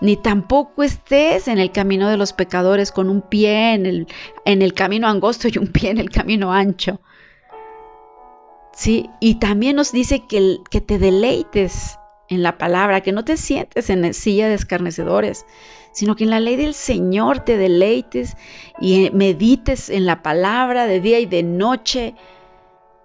ni 0.00 0.16
tampoco 0.16 0.82
estés 0.82 1.48
en 1.48 1.58
el 1.58 1.72
camino 1.72 2.08
de 2.08 2.16
los 2.16 2.32
pecadores 2.32 2.92
con 2.92 3.08
un 3.10 3.22
pie 3.22 3.74
en 3.74 3.86
el, 3.86 4.06
en 4.44 4.62
el 4.62 4.74
camino 4.74 5.08
angosto 5.08 5.48
y 5.48 5.58
un 5.58 5.68
pie 5.68 5.90
en 5.90 5.98
el 5.98 6.10
camino 6.10 6.52
ancho. 6.52 7.00
Sí, 8.72 9.10
y 9.20 9.36
también 9.36 9.76
nos 9.76 9.90
dice 9.90 10.24
que, 10.28 10.58
que 10.70 10.80
te 10.80 10.98
deleites 10.98 11.98
en 12.28 12.42
la 12.42 12.58
palabra, 12.58 13.00
que 13.00 13.12
no 13.12 13.24
te 13.24 13.36
sientes 13.36 13.90
en 13.90 14.02
la 14.02 14.12
silla 14.12 14.48
de 14.48 14.54
escarnecedores, 14.54 15.46
sino 15.92 16.14
que 16.14 16.24
en 16.24 16.30
la 16.30 16.40
ley 16.40 16.56
del 16.56 16.74
Señor 16.74 17.40
te 17.40 17.56
deleites 17.56 18.36
y 18.80 19.10
medites 19.10 19.90
en 19.90 20.06
la 20.06 20.22
palabra 20.22 20.86
de 20.86 21.00
día 21.00 21.18
y 21.18 21.26
de 21.26 21.42
noche 21.42 22.14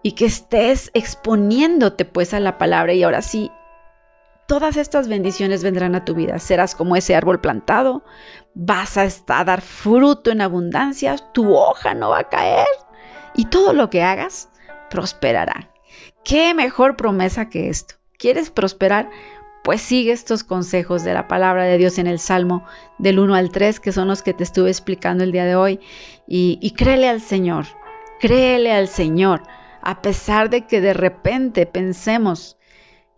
y 0.03 0.11
que 0.11 0.25
estés 0.25 0.91
exponiéndote 0.93 2.05
pues 2.05 2.33
a 2.33 2.39
la 2.39 2.57
palabra 2.57 2.93
y 2.93 3.01
ahora 3.01 3.21
sí 3.21 3.49
todas 4.47 4.77
estas 4.77 5.07
bendiciones 5.07 5.63
vendrán 5.63 5.95
a 5.95 6.05
tu 6.05 6.15
vida. 6.15 6.39
Serás 6.39 6.75
como 6.75 6.95
ese 6.95 7.15
árbol 7.15 7.39
plantado, 7.39 8.03
vas 8.53 8.97
a, 8.97 9.43
dar 9.43 9.61
fruto 9.61 10.31
en 10.31 10.41
abundancia, 10.41 11.17
tu 11.33 11.55
hoja 11.55 11.93
no 11.93 12.09
va 12.09 12.19
a 12.19 12.29
caer 12.29 12.67
y 13.35 13.45
todo 13.45 13.73
lo 13.73 13.89
que 13.89 14.03
hagas 14.03 14.49
prosperará. 14.89 15.69
¿Qué 16.23 16.53
mejor 16.53 16.95
promesa 16.95 17.49
que 17.49 17.69
esto? 17.69 17.95
¿Quieres 18.17 18.49
prosperar? 18.49 19.09
Pues 19.63 19.81
sigue 19.81 20.11
estos 20.11 20.43
consejos 20.43 21.03
de 21.03 21.13
la 21.13 21.27
palabra 21.27 21.63
de 21.63 21.77
Dios 21.77 21.97
en 21.97 22.07
el 22.07 22.19
Salmo 22.19 22.65
del 22.97 23.19
1 23.19 23.35
al 23.35 23.49
3, 23.49 23.79
que 23.79 23.91
son 23.91 24.07
los 24.07 24.21
que 24.21 24.33
te 24.33 24.43
estuve 24.43 24.69
explicando 24.69 25.23
el 25.23 25.31
día 25.31 25.45
de 25.45 25.55
hoy, 25.55 25.79
y, 26.27 26.59
y 26.61 26.71
créele 26.71 27.07
al 27.07 27.21
Señor, 27.21 27.65
créele 28.19 28.73
al 28.73 28.89
Señor, 28.89 29.43
a 29.81 30.01
pesar 30.01 30.49
de 30.49 30.65
que 30.67 30.81
de 30.81 30.93
repente 30.93 31.65
pensemos, 31.65 32.57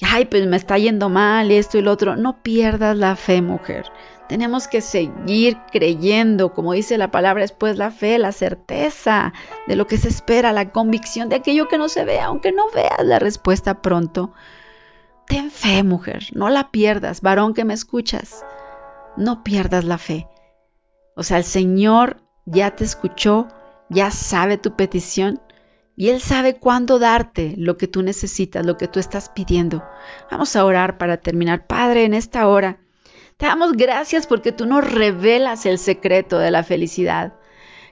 ay, 0.02 0.26
pues 0.26 0.46
me 0.48 0.58
está 0.58 0.78
yendo 0.78 1.10
mal 1.10 1.52
esto 1.52 1.78
y 1.78 1.82
lo 1.82 1.92
otro. 1.92 2.16
No 2.16 2.42
pierdas 2.42 2.98
la 2.98 3.16
fe, 3.16 3.42
mujer. 3.42 3.92
Tenemos 4.28 4.68
que 4.68 4.82
seguir 4.82 5.58
creyendo, 5.72 6.54
como 6.54 6.74
dice 6.74 6.98
la 6.98 7.12
palabra 7.12 7.44
después, 7.44 7.78
la 7.78 7.92
fe, 7.92 8.18
la 8.18 8.32
certeza 8.32 9.34
de 9.68 9.76
lo 9.76 9.86
que 9.86 9.98
se 9.98 10.08
espera, 10.08 10.52
la 10.52 10.72
convicción 10.72 11.30
de 11.30 11.36
aquello 11.36 11.68
que 11.68 11.78
no 11.78 11.90
se 11.90 12.06
ve, 12.06 12.20
aunque 12.20 12.52
no 12.52 12.64
veas 12.72 13.04
la 13.04 13.20
respuesta 13.20 13.82
pronto. 13.82 14.34
Ten 15.28 15.52
fe, 15.52 15.84
mujer, 15.84 16.26
no 16.34 16.50
la 16.50 16.72
pierdas, 16.72 17.22
varón 17.22 17.54
que 17.54 17.66
me 17.66 17.76
escuchas, 17.76 18.44
no 19.16 19.44
pierdas 19.44 19.84
la 19.86 20.00
fe. 20.00 20.28
O 21.16 21.24
sea, 21.24 21.38
el 21.38 21.44
Señor 21.44 22.18
ya 22.46 22.76
te 22.76 22.84
escuchó, 22.84 23.48
ya 23.90 24.10
sabe 24.10 24.58
tu 24.58 24.76
petición 24.76 25.40
y 25.96 26.10
Él 26.10 26.20
sabe 26.22 26.56
cuándo 26.56 27.00
darte 27.00 27.54
lo 27.58 27.78
que 27.78 27.88
tú 27.88 28.02
necesitas, 28.02 28.66
lo 28.66 28.78
que 28.78 28.88
tú 28.88 29.00
estás 29.00 29.30
pidiendo. 29.30 29.84
Vamos 30.30 30.56
a 30.56 30.66
orar 30.66 30.98
para 30.98 31.18
terminar. 31.18 31.68
Padre, 31.68 32.04
en 32.04 32.14
esta 32.14 32.48
hora, 32.48 32.80
te 33.38 33.46
damos 33.46 33.74
gracias 33.74 34.28
porque 34.28 34.52
tú 34.52 34.66
nos 34.66 34.90
revelas 34.90 35.66
el 35.66 35.78
secreto 35.78 36.38
de 36.38 36.52
la 36.52 36.64
felicidad. 36.64 37.34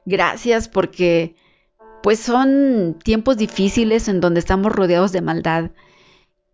Gracias 0.05 0.67
porque 0.67 1.35
pues 2.01 2.19
son 2.19 2.99
tiempos 3.01 3.37
difíciles 3.37 4.09
en 4.09 4.19
donde 4.19 4.41
estamos 4.41 4.73
rodeados 4.73 5.13
de 5.13 5.21
maldad. 5.21 5.71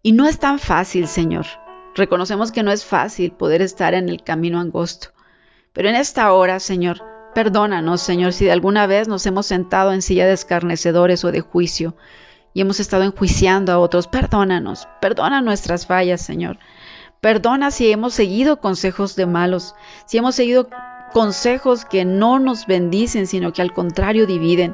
Y 0.04 0.12
no 0.12 0.28
es 0.28 0.38
tan 0.38 0.60
fácil, 0.60 1.08
Señor. 1.08 1.48
Reconocemos 1.96 2.52
que 2.52 2.62
no 2.62 2.72
es 2.72 2.86
fácil 2.86 3.32
poder 3.32 3.64
estar 3.64 3.96
en 3.96 4.08
el 4.10 4.24
camino 4.24 4.60
angosto. 4.60 5.10
Pero 5.74 5.90
en 5.90 5.96
esta 5.96 6.32
hora, 6.34 6.60
Señor, 6.60 7.02
Perdónanos, 7.34 8.02
Señor, 8.02 8.34
si 8.34 8.46
de 8.46 8.52
alguna 8.52 8.88
vez 8.88 9.08
nos 9.08 9.26
hemos 9.26 9.46
sentado 9.46 9.94
en 9.94 10.02
silla 10.02 10.26
de 10.26 10.34
escarnecedores 10.34 11.24
o 11.24 11.32
de 11.32 11.42
juicio 11.42 11.96
y 12.54 12.62
hemos 12.62 12.80
estado 12.80 13.04
enjuiciando 13.04 13.72
a 13.72 13.80
otros. 13.80 14.08
Perdónanos, 14.08 14.88
perdona 15.00 15.42
nuestras 15.42 15.86
fallas, 15.86 16.22
Señor. 16.22 16.58
Perdona 17.22 17.72
si 17.72 17.92
hemos 17.92 18.14
seguido 18.14 18.60
consejos 18.60 19.16
de 19.16 19.26
malos, 19.26 19.76
si 20.06 20.18
hemos 20.18 20.36
seguido 20.36 20.70
consejos 21.14 21.86
que 21.86 22.06
no 22.06 22.40
nos 22.40 22.66
bendicen, 22.66 23.28
sino 23.28 23.54
que 23.54 23.62
al 23.62 23.74
contrario 23.74 24.26
dividen. 24.26 24.74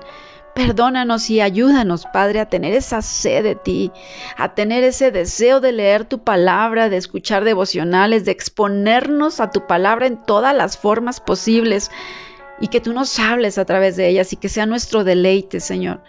Perdónanos 0.53 1.29
y 1.29 1.41
ayúdanos, 1.41 2.05
Padre, 2.13 2.39
a 2.39 2.45
tener 2.45 2.73
esa 2.73 3.01
sed 3.01 3.43
de 3.43 3.55
ti, 3.55 3.91
a 4.37 4.53
tener 4.53 4.85
ese 4.85 5.11
deseo 5.11 5.59
de 5.59 5.73
leer 5.73 6.05
tu 6.05 6.19
palabra, 6.19 6.87
de 6.87 6.95
escuchar 6.95 7.43
devocionales, 7.43 8.23
de 8.23 8.31
exponernos 8.31 9.41
a 9.41 9.49
tu 9.49 9.67
palabra 9.67 10.07
en 10.07 10.15
todas 10.23 10.55
las 10.55 10.77
formas 10.77 11.19
posibles 11.19 11.91
y 12.59 12.67
que 12.67 12.81
tú 12.81 12.93
nos 12.93 13.19
hables 13.19 13.57
a 13.57 13.65
través 13.65 13.95
de 13.95 14.07
ellas 14.07 14.31
y 14.33 14.37
que 14.37 14.49
sea 14.49 14.65
nuestro 14.65 15.03
deleite, 15.03 15.59
Señor. 15.59 16.01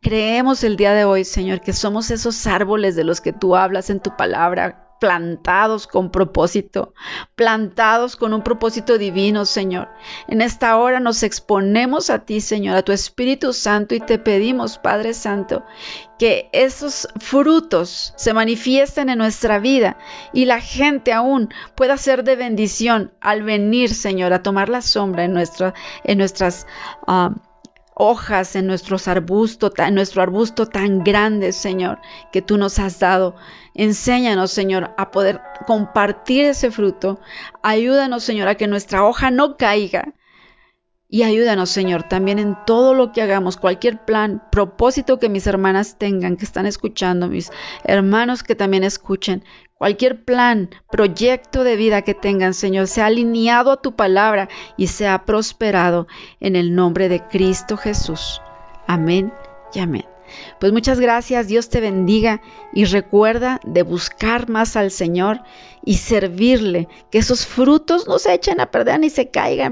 Creemos 0.00 0.62
el 0.64 0.76
día 0.76 0.92
de 0.92 1.04
hoy, 1.04 1.24
Señor, 1.24 1.60
que 1.60 1.72
somos 1.72 2.10
esos 2.10 2.46
árboles 2.46 2.94
de 2.94 3.04
los 3.04 3.20
que 3.20 3.32
tú 3.32 3.56
hablas 3.56 3.90
en 3.90 4.00
tu 4.00 4.16
palabra, 4.16 4.87
plantados 5.00 5.86
con 5.86 6.10
propósito, 6.10 6.94
plantados 7.36 8.16
con 8.16 8.34
un 8.34 8.42
propósito 8.42 8.98
divino, 8.98 9.44
Señor. 9.44 9.88
En 10.26 10.40
esta 10.40 10.76
hora 10.76 11.00
nos 11.00 11.22
exponemos 11.22 12.10
a 12.10 12.20
ti, 12.20 12.40
Señor, 12.40 12.76
a 12.76 12.82
tu 12.82 12.92
Espíritu 12.92 13.52
Santo 13.52 13.94
y 13.94 14.00
te 14.00 14.18
pedimos, 14.18 14.78
Padre 14.78 15.14
Santo, 15.14 15.64
que 16.18 16.48
esos 16.52 17.08
frutos 17.18 18.12
se 18.16 18.34
manifiesten 18.34 19.08
en 19.08 19.18
nuestra 19.18 19.58
vida 19.58 19.98
y 20.32 20.44
la 20.44 20.60
gente 20.60 21.12
aún 21.12 21.48
pueda 21.74 21.96
ser 21.96 22.24
de 22.24 22.36
bendición 22.36 23.12
al 23.20 23.42
venir, 23.42 23.94
Señor, 23.94 24.32
a 24.32 24.42
tomar 24.42 24.68
la 24.68 24.82
sombra 24.82 25.24
en, 25.24 25.36
en 25.36 26.18
nuestras... 26.18 26.66
Ah, 27.06 27.34
hojas 27.98 28.56
en 28.56 28.66
nuestros 28.66 29.08
arbustos, 29.08 29.72
en 29.76 29.94
nuestro 29.94 30.22
arbusto 30.22 30.66
tan 30.66 31.04
grande, 31.04 31.52
Señor, 31.52 32.00
que 32.32 32.40
tú 32.40 32.56
nos 32.56 32.78
has 32.78 32.98
dado. 33.00 33.34
Enséñanos, 33.74 34.52
Señor, 34.52 34.94
a 34.96 35.10
poder 35.10 35.40
compartir 35.66 36.46
ese 36.46 36.70
fruto. 36.70 37.20
Ayúdanos, 37.62 38.24
Señor, 38.24 38.48
a 38.48 38.54
que 38.54 38.66
nuestra 38.66 39.04
hoja 39.04 39.30
no 39.30 39.56
caiga. 39.56 40.14
Y 41.10 41.22
ayúdanos, 41.22 41.70
Señor, 41.70 42.02
también 42.02 42.38
en 42.38 42.54
todo 42.66 42.92
lo 42.92 43.12
que 43.12 43.22
hagamos, 43.22 43.56
cualquier 43.56 44.04
plan, 44.04 44.42
propósito 44.52 45.18
que 45.18 45.30
mis 45.30 45.46
hermanas 45.46 45.96
tengan, 45.98 46.36
que 46.36 46.44
están 46.44 46.66
escuchando, 46.66 47.28
mis 47.28 47.50
hermanos 47.84 48.42
que 48.42 48.54
también 48.54 48.84
escuchen, 48.84 49.42
Cualquier 49.78 50.24
plan, 50.24 50.70
proyecto 50.90 51.62
de 51.62 51.76
vida 51.76 52.02
que 52.02 52.12
tengan, 52.12 52.52
Señor, 52.52 52.88
sea 52.88 53.06
alineado 53.06 53.70
a 53.70 53.80
tu 53.80 53.94
palabra 53.94 54.48
y 54.76 54.88
sea 54.88 55.24
prosperado 55.24 56.08
en 56.40 56.56
el 56.56 56.74
nombre 56.74 57.08
de 57.08 57.22
Cristo 57.28 57.76
Jesús. 57.76 58.42
Amén 58.88 59.32
y 59.72 59.78
amén. 59.78 60.04
Pues 60.58 60.72
muchas 60.72 60.98
gracias, 60.98 61.46
Dios 61.46 61.68
te 61.68 61.80
bendiga 61.80 62.42
y 62.72 62.86
recuerda 62.86 63.60
de 63.64 63.84
buscar 63.84 64.48
más 64.48 64.74
al 64.74 64.90
Señor 64.90 65.42
y 65.84 65.98
servirle, 65.98 66.88
que 67.12 67.18
esos 67.18 67.46
frutos 67.46 68.08
no 68.08 68.18
se 68.18 68.34
echen 68.34 68.60
a 68.60 68.72
perder 68.72 68.98
ni 68.98 69.10
se 69.10 69.30
caigan 69.30 69.70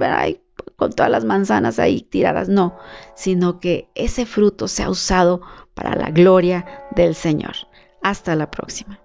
con 0.77 0.93
todas 0.93 1.11
las 1.11 1.24
manzanas 1.24 1.79
ahí 1.79 2.03
tiradas, 2.03 2.49
no, 2.49 2.77
sino 3.14 3.61
que 3.61 3.89
ese 3.95 4.27
fruto 4.27 4.68
sea 4.68 4.91
usado 4.91 5.41
para 5.74 5.97
la 5.97 6.11
gloria 6.11 6.87
del 6.95 7.14
Señor. 7.14 7.55
Hasta 8.03 8.37
la 8.37 8.51
próxima. 8.51 9.01